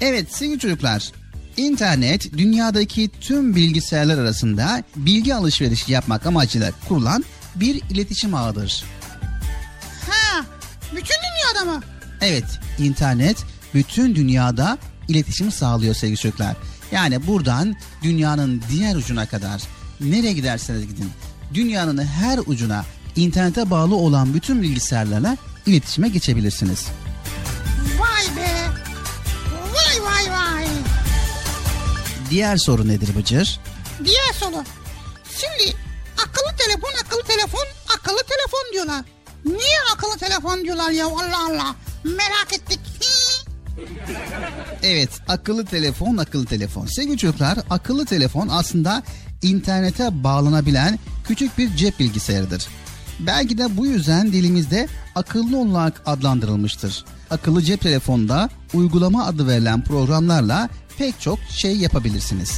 [0.00, 1.12] Evet sevgili çocuklar
[1.56, 7.24] internet dünyadaki tüm bilgisayarlar arasında bilgi alışverişi yapmak amacıyla kurulan
[7.54, 8.84] bir iletişim ağıdır.
[10.92, 11.82] Bütün dünyada mı?
[12.20, 12.44] Evet,
[12.78, 13.36] internet
[13.74, 14.78] bütün dünyada
[15.08, 16.56] iletişim sağlıyor sevgili çocuklar.
[16.92, 19.62] Yani buradan dünyanın diğer ucuna kadar
[20.00, 21.10] nereye giderseniz gidin
[21.54, 22.84] dünyanın her ucuna
[23.16, 26.86] internete bağlı olan bütün bilgisayarlarla iletişime geçebilirsiniz.
[27.98, 28.48] Vay be.
[29.74, 30.66] Vay vay vay.
[32.30, 33.60] Diğer soru nedir Bıcır?
[34.04, 34.64] Diğer soru.
[35.40, 35.76] Şimdi
[36.18, 39.04] akıllı telefon akıllı telefon akıllı telefon diyorlar.
[39.44, 41.76] Niye akıllı telefon diyorlar ya Allah Allah.
[42.04, 42.80] Merak ettik.
[44.82, 46.86] Evet, akıllı telefon, akıllı telefon.
[46.86, 49.02] Sevgili çocuklar, akıllı telefon aslında
[49.42, 52.66] internete bağlanabilen küçük bir cep bilgisayarıdır.
[53.20, 57.04] Belki de bu yüzden dilimizde akıllı olarak adlandırılmıştır.
[57.30, 60.68] Akıllı cep telefonda uygulama adı verilen programlarla
[60.98, 62.52] pek çok şey yapabilirsiniz.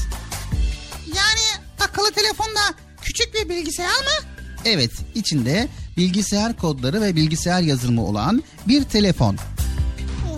[1.06, 2.60] Yani akıllı telefonda
[3.02, 4.26] küçük bir bilgisayar mı?
[4.64, 9.36] Evet, içinde bilgisayar kodları ve bilgisayar yazılımı olan bir telefon.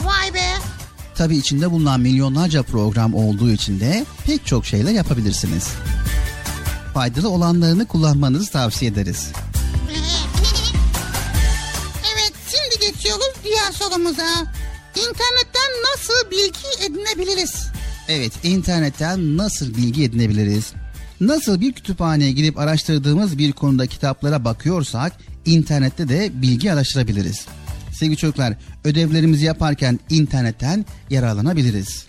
[0.04, 0.54] Vay be.
[1.14, 5.68] Tabi içinde bulunan milyonlarca program olduğu için de pek çok şeyler yapabilirsiniz.
[6.94, 9.32] Faydalı olanlarını kullanmanızı tavsiye ederiz.
[13.44, 14.52] diğer sorumuza.
[14.96, 17.68] İnternetten nasıl bilgi edinebiliriz?
[18.08, 20.72] Evet, internetten nasıl bilgi edinebiliriz?
[21.20, 25.12] Nasıl bir kütüphaneye girip araştırdığımız bir konuda kitaplara bakıyorsak,
[25.48, 27.46] internette de bilgi araştırabiliriz.
[27.92, 32.06] Sevgili çocuklar, ödevlerimizi yaparken internetten yararlanabiliriz.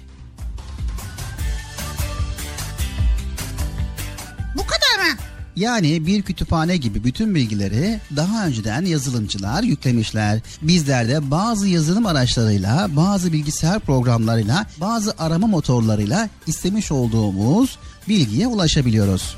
[4.56, 5.18] Bu kadar mı?
[5.56, 10.40] Yani bir kütüphane gibi bütün bilgileri daha önceden yazılımcılar yüklemişler.
[10.62, 17.78] Bizler de bazı yazılım araçlarıyla, bazı bilgisayar programlarıyla, bazı arama motorlarıyla istemiş olduğumuz
[18.08, 19.38] bilgiye ulaşabiliyoruz.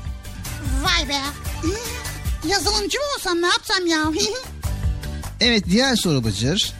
[0.84, 1.20] Vay be.
[2.48, 4.04] Yazılımcı mı olsam ne yapsam ya?
[5.40, 6.72] Evet diğer soru Bıcır.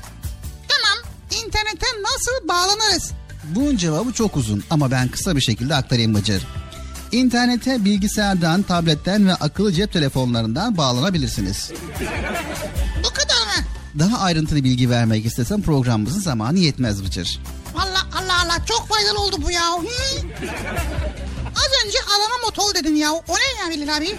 [0.68, 0.98] tamam.
[1.44, 3.10] İnternete nasıl bağlanırız?
[3.44, 6.46] Bunun cevabı çok uzun ama ben kısa bir şekilde aktarayım Bıcır.
[7.12, 11.70] İnternete bilgisayardan, tabletten ve akıllı cep telefonlarından bağlanabilirsiniz.
[13.04, 13.64] Bu kadar mı?
[13.98, 17.40] Daha ayrıntılı bilgi vermek istesem programımızın zamanı yetmez Bıcır.
[17.76, 19.66] Allah Allah Allah çok faydalı oldu bu ya.
[21.56, 23.12] Az önce arama motor dedin ya.
[23.12, 24.16] O ne ya Bilal abi?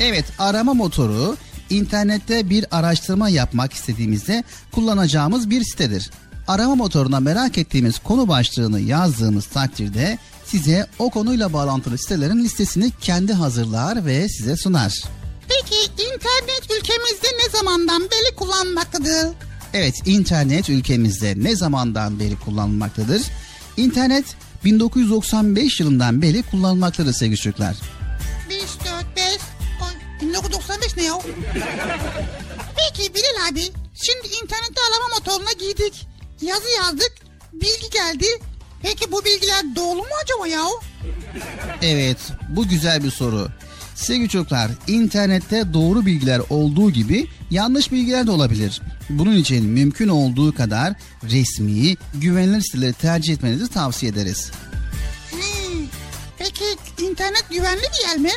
[0.00, 1.36] Evet arama motoru
[1.70, 6.10] internette bir araştırma yapmak istediğimizde kullanacağımız bir sitedir.
[6.48, 13.32] Arama motoruna merak ettiğimiz konu başlığını yazdığımız takdirde size o konuyla bağlantılı sitelerin listesini kendi
[13.32, 15.02] hazırlar ve size sunar.
[15.48, 19.34] Peki internet ülkemizde ne zamandan beri kullanmaktadır?
[19.74, 23.22] Evet internet ülkemizde ne zamandan beri kullanılmaktadır?
[23.76, 24.24] İnternet
[24.64, 27.76] 1995 yılından beri kullanılmaktadır sevgili çocuklar.
[28.50, 28.97] 5, 4, 5,
[30.28, 31.18] 1995 ne ya?
[32.76, 33.62] Peki Bilal abi,
[33.94, 36.06] şimdi internette arama motoruna giydik.
[36.40, 37.12] Yazı yazdık,
[37.52, 38.26] bilgi geldi.
[38.82, 40.64] Peki bu bilgiler doğru mu acaba ya?
[41.82, 42.18] Evet
[42.48, 43.48] bu güzel bir soru.
[43.94, 48.82] Sevgili çocuklar internette doğru bilgiler olduğu gibi yanlış bilgiler de olabilir.
[49.10, 54.50] Bunun için mümkün olduğu kadar resmi, güvenilir siteleri tercih etmenizi tavsiye ederiz.
[55.30, 55.86] Hmm,
[56.38, 56.64] peki
[56.98, 58.30] internet güvenli bir yer mi?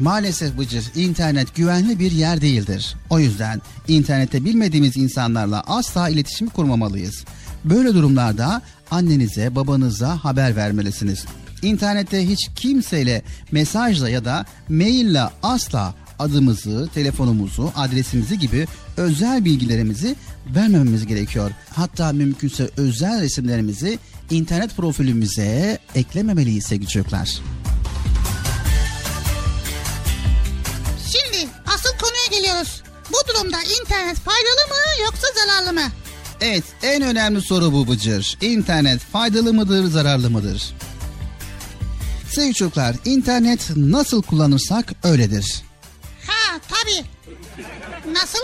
[0.00, 2.96] Maalesef Bıcır, internet güvenli bir yer değildir.
[3.10, 7.24] O yüzden internette bilmediğimiz insanlarla asla iletişim kurmamalıyız.
[7.64, 11.24] Böyle durumlarda annenize, babanıza haber vermelisiniz.
[11.62, 13.22] İnternette hiç kimseyle
[13.52, 18.66] mesajla ya da maille asla adımızı, telefonumuzu, adresimizi gibi
[18.96, 20.16] özel bilgilerimizi
[20.54, 21.50] vermememiz gerekiyor.
[21.70, 23.98] Hatta mümkünse özel resimlerimizi
[24.30, 27.40] internet profilimize eklememeliyiz sevgili çocuklar.
[32.54, 32.82] Geliyoruz.
[33.08, 35.92] Bu durumda internet faydalı mı yoksa zararlı mı?
[36.40, 38.38] Evet en önemli soru bu Bıcır.
[38.40, 40.74] İnternet faydalı mıdır zararlı mıdır?
[42.30, 45.62] Sevgili çocuklar internet nasıl kullanırsak öyledir.
[46.26, 47.06] Ha tabii.
[48.12, 48.38] Nasıl?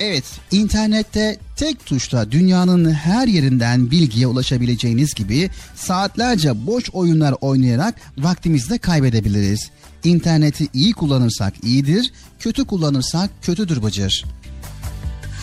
[0.00, 8.70] Evet, internette tek tuşla dünyanın her yerinden bilgiye ulaşabileceğiniz gibi saatlerce boş oyunlar oynayarak vaktimizi
[8.70, 9.70] de kaybedebiliriz.
[10.04, 14.24] İnterneti iyi kullanırsak iyidir, kötü kullanırsak kötüdür Bıcır.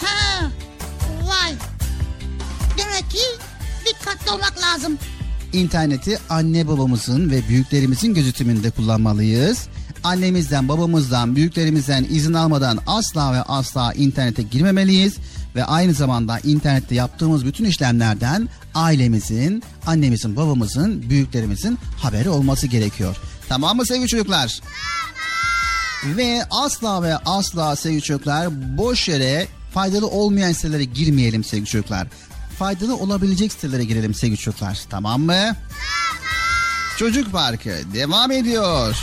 [0.03, 0.51] Ha,
[1.21, 1.53] vay.
[2.77, 3.19] Demek ki
[3.85, 4.97] dikkatli olmak lazım.
[5.53, 9.67] İnterneti anne babamızın ve büyüklerimizin gözetiminde kullanmalıyız.
[10.03, 15.17] Annemizden, babamızdan, büyüklerimizden izin almadan asla ve asla internete girmemeliyiz
[15.55, 23.17] ve aynı zamanda internette yaptığımız bütün işlemlerden ailemizin, annemizin, babamızın, büyüklerimizin haberi olması gerekiyor.
[23.49, 24.61] Tamam mı sevgili çocuklar?
[26.03, 32.07] Ve asla ve asla sevgili çocuklar boş yere faydalı olmayan sitelere girmeyelim sevgili çocuklar.
[32.59, 34.79] Faydalı olabilecek sitelere girelim sevgili çocuklar.
[34.89, 35.33] Tamam mı?
[35.33, 35.55] Tamam.
[36.97, 38.95] Çocuk Parkı devam ediyor.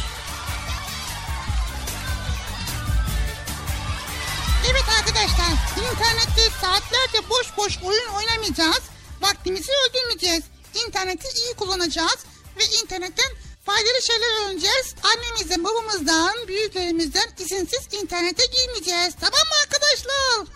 [4.71, 8.83] Evet arkadaşlar, internette saatlerce boş boş oyun oynamayacağız.
[9.23, 10.43] Vaktimizi öldürmeyeceğiz.
[10.87, 12.19] İnterneti iyi kullanacağız
[12.59, 13.31] ve internetten
[13.67, 14.95] faydalı şeyler öğreneceğiz.
[15.03, 19.15] Annemizden, babamızdan, büyüklerimizden izinsiz internete girmeyeceğiz.
[19.21, 20.15] Tamam mı arkadaşlar?
[20.35, 20.47] Tamam.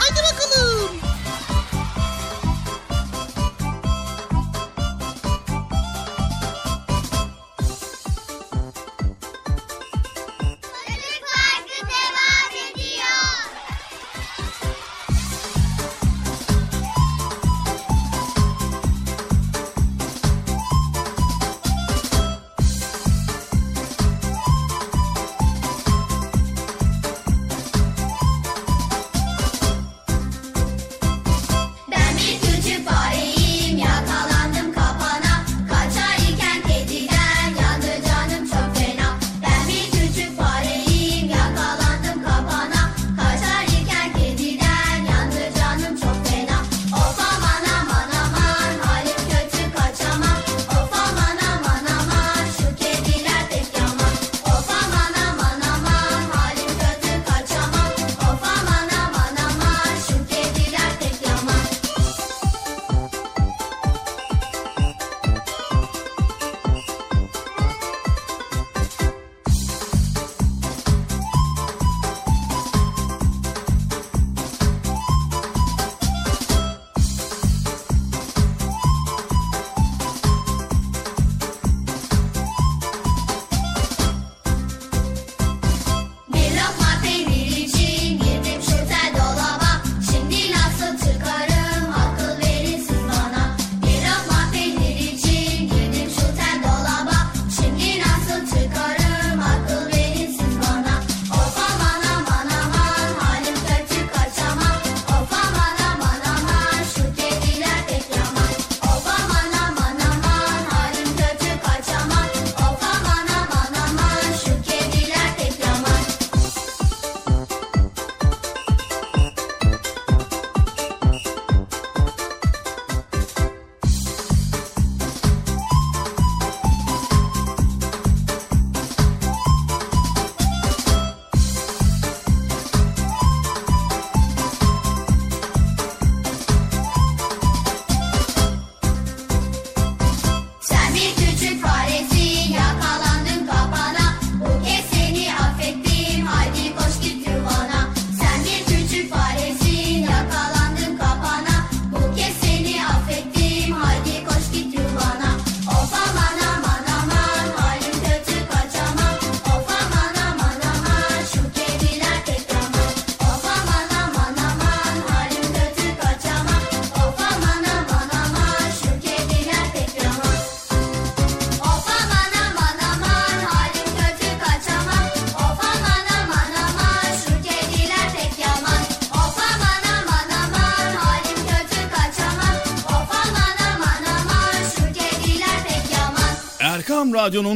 [0.00, 1.00] Hadi bakalım.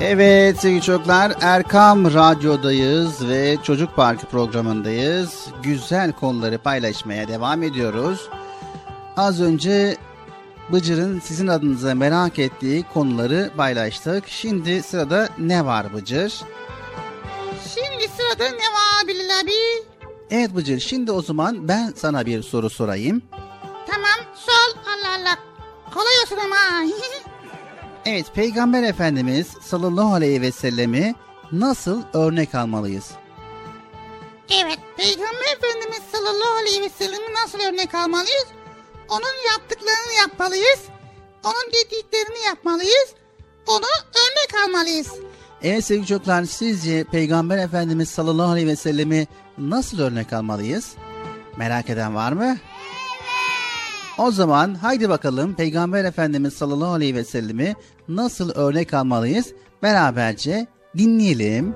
[0.00, 5.46] Evet sevgili çocuklar Erkam Radyo'dayız ve Çocuk Parkı programındayız.
[5.62, 8.28] Güzel konuları paylaşmaya devam ediyoruz.
[9.16, 9.96] Az önce
[10.72, 14.28] Bıcır'ın sizin adınıza merak ettiği konuları paylaştık.
[14.28, 16.34] Şimdi sırada ne var Bıcır?
[17.74, 19.86] Şimdi sırada ne var Bilal abi?
[20.30, 23.22] Evet Bıcır şimdi o zaman ben sana bir soru sorayım.
[23.86, 24.77] Tamam Allah.
[25.98, 26.56] Kolay olsun ama.
[28.04, 31.14] Evet Peygamber Efendimiz sallallahu aleyhi ve sellemi
[31.52, 33.10] nasıl örnek almalıyız?
[34.50, 38.46] evet Peygamber Efendimiz sallallahu aleyhi ve sellem'i nasıl örnek almalıyız?
[39.08, 40.80] Onun yaptıklarını yapmalıyız.
[41.44, 43.14] Onun dediklerini yapmalıyız.
[43.66, 45.12] Onu örnek almalıyız.
[45.62, 49.26] Evet sevgili çocuklar sizce Peygamber Efendimiz sallallahu aleyhi ve sellemi
[49.58, 50.94] nasıl örnek almalıyız?
[51.56, 52.58] Merak eden var mı?
[54.18, 57.74] O zaman haydi bakalım Peygamber Efendimiz sallallahu aleyhi ve sellemi
[58.08, 59.52] nasıl örnek almalıyız?
[59.82, 60.66] Beraberce
[60.98, 61.74] dinleyelim.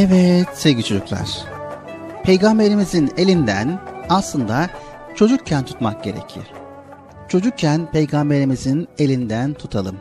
[0.00, 1.28] Evet sevgili çocuklar.
[2.24, 4.70] Peygamberimizin elinden aslında
[5.14, 6.42] çocukken tutmak gerekir.
[7.28, 9.96] Çocukken peygamberimizin elinden tutalım.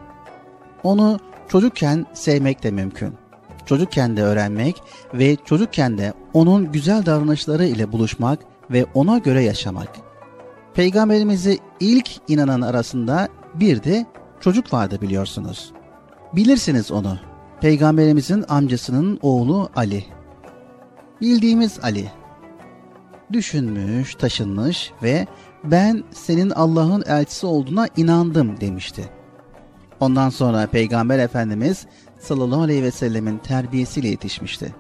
[0.84, 3.14] Onu çocukken sevmek de mümkün.
[3.66, 8.40] Çocukken de öğrenmek ve çocukken de onun güzel davranışları ile buluşmak
[8.72, 9.90] ve ona göre yaşamak.
[10.74, 14.06] Peygamberimizi ilk inanan arasında bir de
[14.42, 15.72] çocuk vardı biliyorsunuz.
[16.34, 17.29] Bilirsiniz onu.
[17.62, 20.06] Peygamberimizin amcasının oğlu Ali.
[21.22, 22.12] Bildiğimiz Ali.
[23.34, 25.28] Düşünmüş, taşınmış ve
[25.64, 29.10] ben senin Allah'ın elçisi olduğuna inandım demişti.
[30.00, 31.86] Ondan sonra Peygamber Efendimiz
[32.20, 34.76] sallallahu aleyhi ve sellemin terbiyesiyle yetişmişti.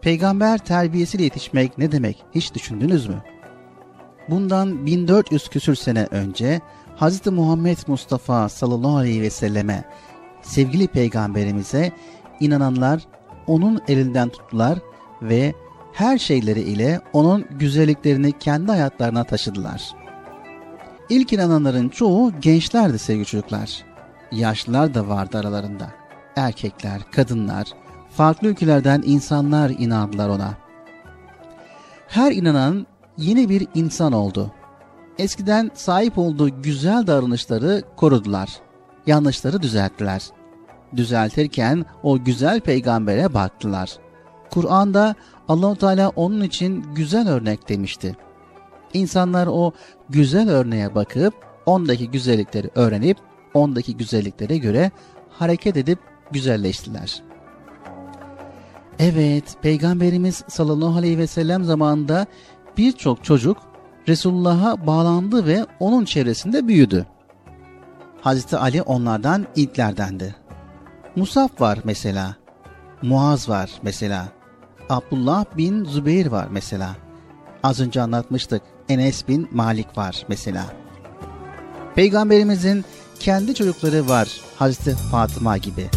[0.00, 3.22] Peygamber terbiyesiyle yetişmek ne demek hiç düşündünüz mü?
[4.30, 6.60] Bundan 1400 küsür sene önce
[7.00, 7.26] Hz.
[7.26, 9.84] Muhammed Mustafa sallallahu aleyhi ve selleme
[10.42, 11.92] sevgili peygamberimize
[12.40, 13.02] inananlar
[13.46, 14.78] onun elinden tuttular
[15.22, 15.54] ve
[15.92, 19.82] her şeyleri ile onun güzelliklerini kendi hayatlarına taşıdılar.
[21.08, 23.84] İlk inananların çoğu gençlerdi sevgili çocuklar.
[24.32, 25.90] Yaşlılar da vardı aralarında.
[26.36, 27.68] Erkekler, kadınlar,
[28.10, 30.54] farklı ülkelerden insanlar inandılar ona.
[32.08, 32.86] Her inanan
[33.16, 34.52] yeni bir insan oldu.
[35.18, 38.50] Eskiden sahip olduğu güzel davranışları korudular.
[39.06, 40.22] Yanlışları düzelttiler.
[40.96, 43.90] Düzeltirken o güzel peygambere baktılar.
[44.50, 45.14] Kur'an'da
[45.48, 48.16] Allahu Teala onun için güzel örnek demişti.
[48.92, 49.72] İnsanlar o
[50.08, 51.34] güzel örneğe bakıp
[51.66, 53.16] ondaki güzellikleri öğrenip
[53.54, 54.90] ondaki güzelliklere göre
[55.30, 55.98] hareket edip
[56.32, 57.22] güzelleştiler.
[58.98, 62.26] Evet, Peygamberimiz sallallahu aleyhi ve sellem zamanında
[62.76, 63.56] birçok çocuk
[64.08, 67.06] Resulullah'a bağlandı ve onun çevresinde büyüdü.
[68.20, 70.34] Hazreti Ali onlardan ilklerdendi.
[71.16, 72.36] Musaf var mesela.
[73.02, 74.28] Muaz var mesela.
[74.88, 76.96] Abdullah bin Zübeyir var mesela.
[77.62, 78.62] Az önce anlatmıştık.
[78.88, 80.64] Enes bin Malik var mesela.
[81.94, 82.84] Peygamberimizin
[83.20, 85.88] kendi çocukları var Hazreti Fatıma gibi.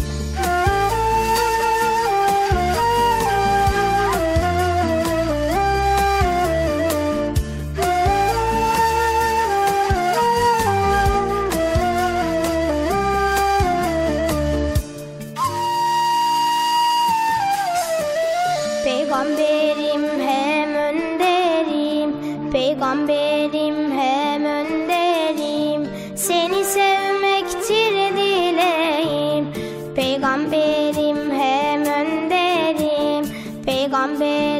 [22.74, 25.88] peygamberim hem önderim.
[26.16, 29.52] Seni sevmektir dileğim
[29.94, 33.34] Peygamberim hem önderim.
[33.66, 34.53] Peygamberim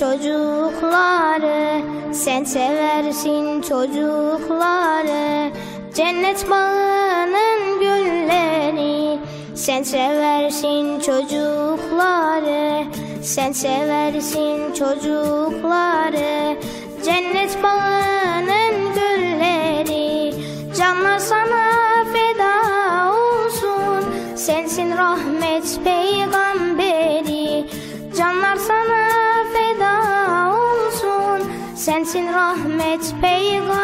[0.00, 1.82] çocukları
[2.12, 5.50] Sen seversin çocukları.
[5.94, 9.18] Cennet bağının gülleri
[9.54, 12.84] Sen seversin çocukları.
[13.22, 16.56] Sen seversin çocukları.
[17.04, 18.09] Cennet bağının
[32.10, 33.79] sensin rahmet peygamberi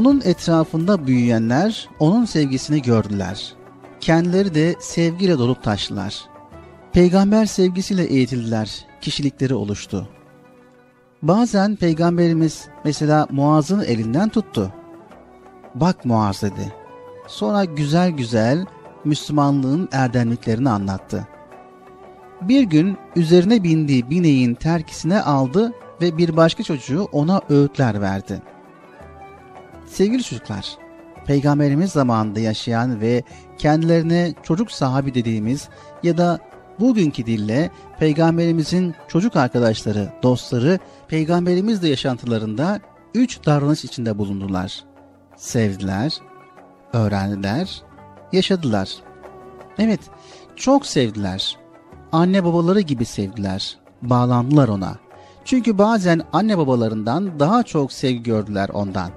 [0.00, 3.54] Onun etrafında büyüyenler onun sevgisini gördüler.
[4.00, 6.20] Kendileri de sevgiyle dolup taştılar.
[6.92, 10.08] Peygamber sevgisiyle eğitildiler, kişilikleri oluştu.
[11.22, 14.72] Bazen peygamberimiz mesela Muaz'ın elinden tuttu.
[15.74, 16.72] Bak Muaz dedi.
[17.26, 18.66] Sonra güzel güzel
[19.04, 21.28] Müslümanlığın erdemliklerini anlattı.
[22.40, 25.72] Bir gün üzerine bindiği bineğin terkisine aldı
[26.02, 28.42] ve bir başka çocuğu ona öğütler verdi.
[29.90, 30.76] Sevgili çocuklar,
[31.26, 33.22] Peygamberimiz zamanında yaşayan ve
[33.58, 35.68] kendilerine çocuk sahibi dediğimiz
[36.02, 36.38] ya da
[36.80, 42.80] bugünkü dille Peygamberimizin çocuk arkadaşları, dostları Peygamberimizle yaşantılarında
[43.14, 44.84] üç davranış içinde bulundular.
[45.36, 46.18] Sevdiler,
[46.92, 47.82] öğrendiler,
[48.32, 48.90] yaşadılar.
[49.78, 50.00] Evet,
[50.56, 51.56] çok sevdiler.
[52.12, 53.78] Anne babaları gibi sevdiler.
[54.02, 54.96] Bağlandılar ona.
[55.44, 59.10] Çünkü bazen anne babalarından daha çok sevgi gördüler ondan.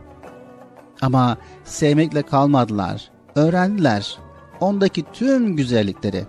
[1.03, 3.09] Ama sevmekle kalmadılar.
[3.35, 4.17] Öğrendiler.
[4.59, 6.25] Ondaki tüm güzellikleri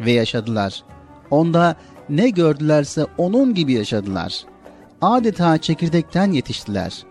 [0.00, 0.82] ve yaşadılar.
[1.30, 1.76] Onda
[2.08, 4.44] ne gördülerse onun gibi yaşadılar.
[5.02, 7.04] Adeta çekirdekten yetiştiler.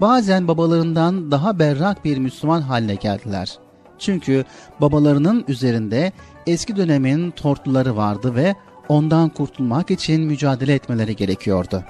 [0.00, 3.58] Bazen babalarından daha berrak bir Müslüman haline geldiler.
[3.98, 4.44] Çünkü
[4.80, 6.12] babalarının üzerinde
[6.46, 8.54] eski dönemin tortuları vardı ve
[8.88, 11.84] ondan kurtulmak için mücadele etmeleri gerekiyordu.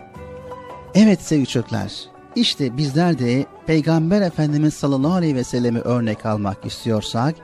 [0.95, 1.93] Evet sevgili çocuklar,
[2.37, 7.35] işte bizler de Peygamber Efendimiz sallallahu aleyhi ve sellemi örnek almak istiyorsak,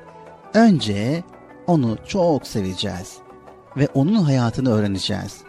[0.55, 1.25] önce
[1.67, 3.17] onu çok seveceğiz
[3.77, 5.41] ve onun hayatını öğreneceğiz.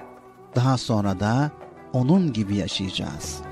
[0.56, 1.52] Daha sonra da
[1.94, 3.47] onun gibi yaşayacağız.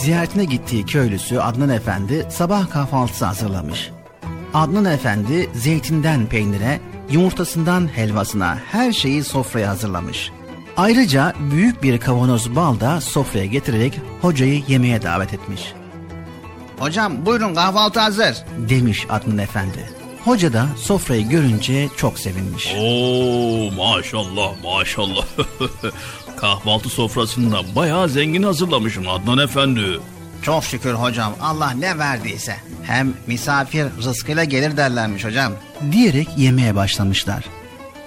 [0.00, 3.90] Ziyaretine gittiği köylüsü Adnan Efendi sabah kahvaltısı hazırlamış.
[4.54, 10.30] Adnan Efendi zeytinden peynire, yumurtasından helvasına her şeyi sofraya hazırlamış.
[10.76, 15.72] Ayrıca büyük bir kavanoz bal da sofraya getirerek hocayı yemeğe davet etmiş.
[16.78, 18.36] Hocam buyurun kahvaltı hazır.
[18.58, 19.90] Demiş Adnan Efendi.
[20.24, 22.74] Hoca da sofrayı görünce çok sevinmiş.
[22.78, 25.24] Oo maşallah maşallah.
[26.40, 30.00] Kahvaltı sofrasında bayağı zengin hazırlamışım Adnan Efendi.
[30.42, 32.56] Çok şükür hocam Allah ne verdiyse.
[32.82, 35.52] Hem misafir rızkıyla gelir derlermiş hocam.
[35.92, 37.44] Diyerek yemeye başlamışlar.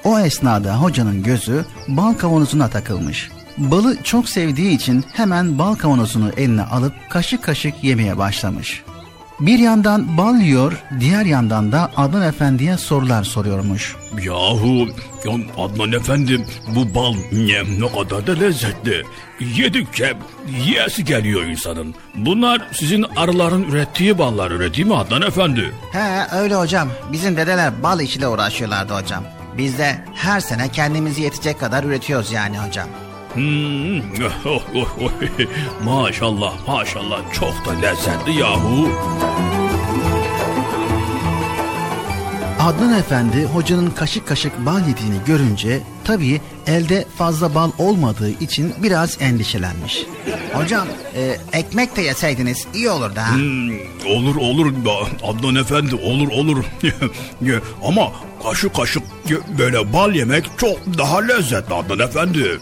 [0.03, 3.29] O esnada hocanın gözü bal kavanozuna takılmış.
[3.57, 8.83] Balı çok sevdiği için hemen bal kavanozunu eline alıp kaşık kaşık yemeye başlamış.
[9.39, 13.95] Bir yandan bal yiyor, diğer yandan da Adnan Efendi'ye sorular soruyormuş.
[14.23, 14.87] Yahu
[15.25, 16.45] ya Adnan Efendi
[16.75, 19.03] bu bal ne, ne kadar da lezzetli.
[19.39, 20.13] Yedikçe
[20.65, 21.95] yiyesi geliyor insanın.
[22.15, 25.71] Bunlar sizin arıların ürettiği ballar öyle değil mi Adnan Efendi?
[25.91, 26.89] He öyle hocam.
[27.11, 29.23] Bizim dedeler bal işiyle uğraşıyorlardı hocam.
[29.57, 32.87] Biz de her sene kendimizi yetecek kadar üretiyoruz yani hocam.
[33.33, 33.99] Hmm,
[34.45, 35.11] oh, oh, oh.
[35.83, 38.89] maşallah maşallah çok da lezzetli yahu.
[42.59, 49.17] Adnan Efendi hocanın kaşık kaşık bal yediğini görünce tabii elde fazla bal olmadığı için biraz
[49.21, 50.05] endişelenmiş.
[50.53, 53.35] Hocam e, ekmek de yeseydiniz iyi olurdu ha.
[53.35, 53.71] Hmm,
[54.07, 54.73] olur olur
[55.23, 56.63] Adnan Efendi olur olur.
[57.83, 58.11] Ama
[58.43, 59.03] kaşık kaşık
[59.57, 62.59] böyle bal yemek çok daha lezzetli Adnan Efendi.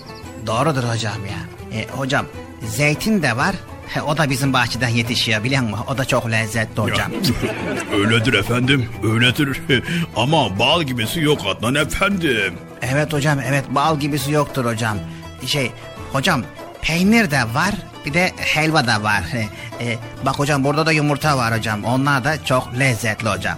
[0.47, 1.79] Doğrudur hocam ya.
[1.79, 2.25] E, hocam
[2.67, 3.55] zeytin de var.
[3.87, 5.85] He, o da bizim bahçeden yetişiyor biliyor musun?
[5.89, 7.11] O da çok lezzetli hocam.
[7.93, 9.61] öyledir efendim öyledir.
[10.15, 12.53] Ama bal gibisi yok Adnan efendim.
[12.81, 14.97] Evet hocam evet bal gibisi yoktur hocam.
[15.45, 15.71] Şey
[16.13, 16.43] hocam
[16.81, 17.75] peynir de var
[18.05, 19.23] bir de helva da var.
[19.81, 21.83] E, bak hocam burada da yumurta var hocam.
[21.83, 23.57] Onlar da çok lezzetli hocam.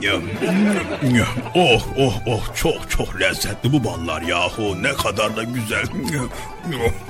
[1.55, 4.83] Oh oh oh çok çok lezzetli bu ballar yahu.
[4.83, 5.83] Ne kadar da güzel.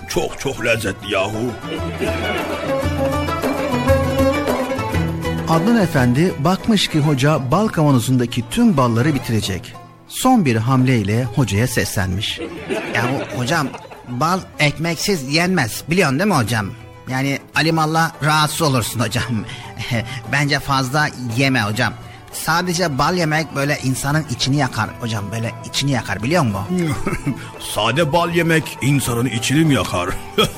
[0.09, 1.51] Çok çok lezzetli yahu.
[5.49, 9.73] Adnan Efendi bakmış ki hoca bal kavanozundaki tüm balları bitirecek.
[10.07, 12.39] Son bir hamleyle hocaya seslenmiş.
[12.95, 13.05] Ya
[13.37, 13.67] hocam
[14.07, 16.67] bal ekmeksiz yenmez biliyorsun değil mi hocam?
[17.09, 19.23] Yani alimallah rahatsız olursun hocam.
[20.31, 21.93] Bence fazla yeme hocam.
[22.33, 26.65] Sadece bal yemek böyle insanın içini yakar hocam böyle içini yakar biliyor musun?
[27.59, 30.09] Sade bal yemek insanın içini mi yakar?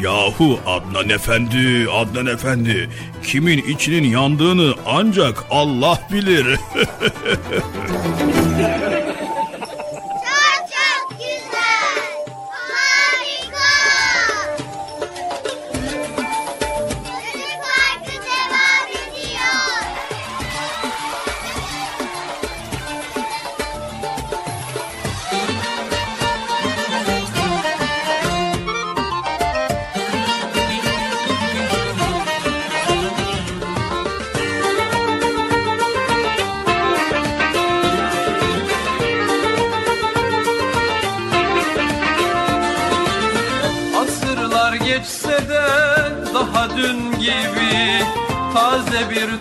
[0.00, 2.90] Yahu Adnan Efendi, Adnan Efendi,
[3.22, 6.58] kimin içinin yandığını ancak Allah bilir.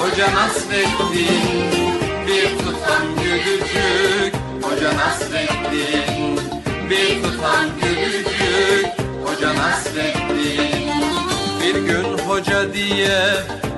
[0.00, 1.90] Hoca Nasreddin
[2.26, 4.34] Bir tutam gülücük.
[4.62, 6.40] Hoca Nasreddin
[6.90, 8.86] Bir tutam gülücük.
[9.24, 10.90] Hoca Nasreddin
[11.60, 13.20] Bir gün hoca diye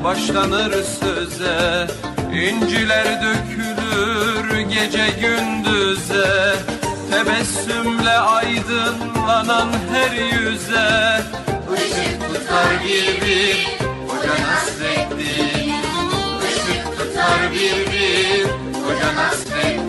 [0.05, 1.87] başlanır söze.
[2.33, 6.55] İnciler dökülür gece gündüze.
[7.11, 11.21] Tebessümle aydınlanan her yüze.
[11.77, 13.67] Işık tutar bir
[14.09, 14.72] Hoca Nasreddin
[17.23, 18.45] Tutar bir bir
[18.83, 19.82] Hoca Nasreddin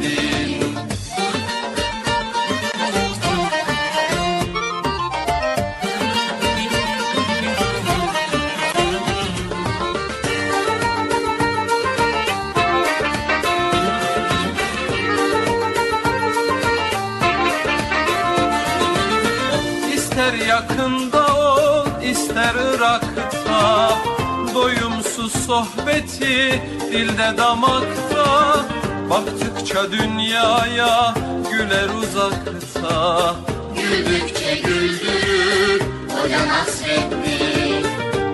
[25.54, 26.62] sohbeti
[26.92, 28.26] dilde damakta.
[29.10, 31.14] Baktıkça dünyaya
[31.52, 33.36] güler uzakta.
[33.76, 35.82] Güldükçe güldürür
[36.18, 37.86] hoca Nasreddin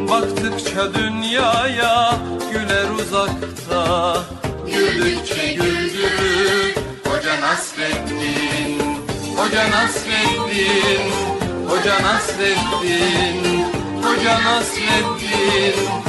[0.09, 2.17] Baktıkça dünyaya
[2.51, 4.23] güler uzakta.
[4.67, 6.75] Güldükçe güldürür
[7.05, 8.81] hoca Nasreddin
[9.37, 11.11] Hoca Nasreddin
[11.69, 13.65] Hoca Nasreddin
[14.03, 16.08] Hoca Nasreddin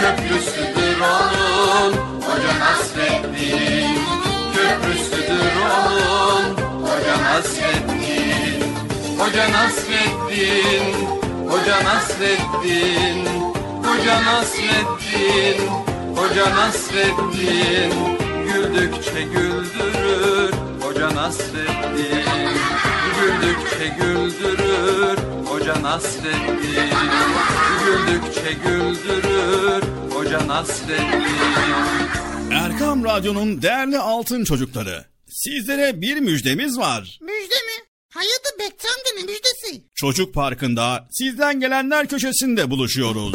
[0.00, 1.92] Köprüsüdür onun
[2.22, 3.98] Hoca Nasreddin
[4.54, 8.60] Köprüsüdür onun Hoca Nasreddin
[9.18, 11.16] Hoca Nasreddin
[11.48, 13.26] Hoca Nasreddin.
[13.86, 15.58] Hoca Nasreddin
[16.16, 17.92] Hoca Nasreddin.
[18.46, 20.52] Güldükçe güldürür
[20.82, 22.26] Hoca Nasreddin
[23.20, 26.90] Güldükçe güldürür Hoca Nasreddin
[27.84, 31.26] Güldükçe güldürür Hoca Nasreddin
[32.52, 35.04] Erkam Radyo'nun değerli altın çocukları.
[35.28, 37.18] Sizlere bir müjdemiz var.
[37.22, 37.86] Müjde mi?
[38.14, 39.84] Hayırdır Bekçi amca ne müjdesi?
[39.94, 43.34] Çocuk Parkı'nda sizden gelenler köşesinde buluşuyoruz.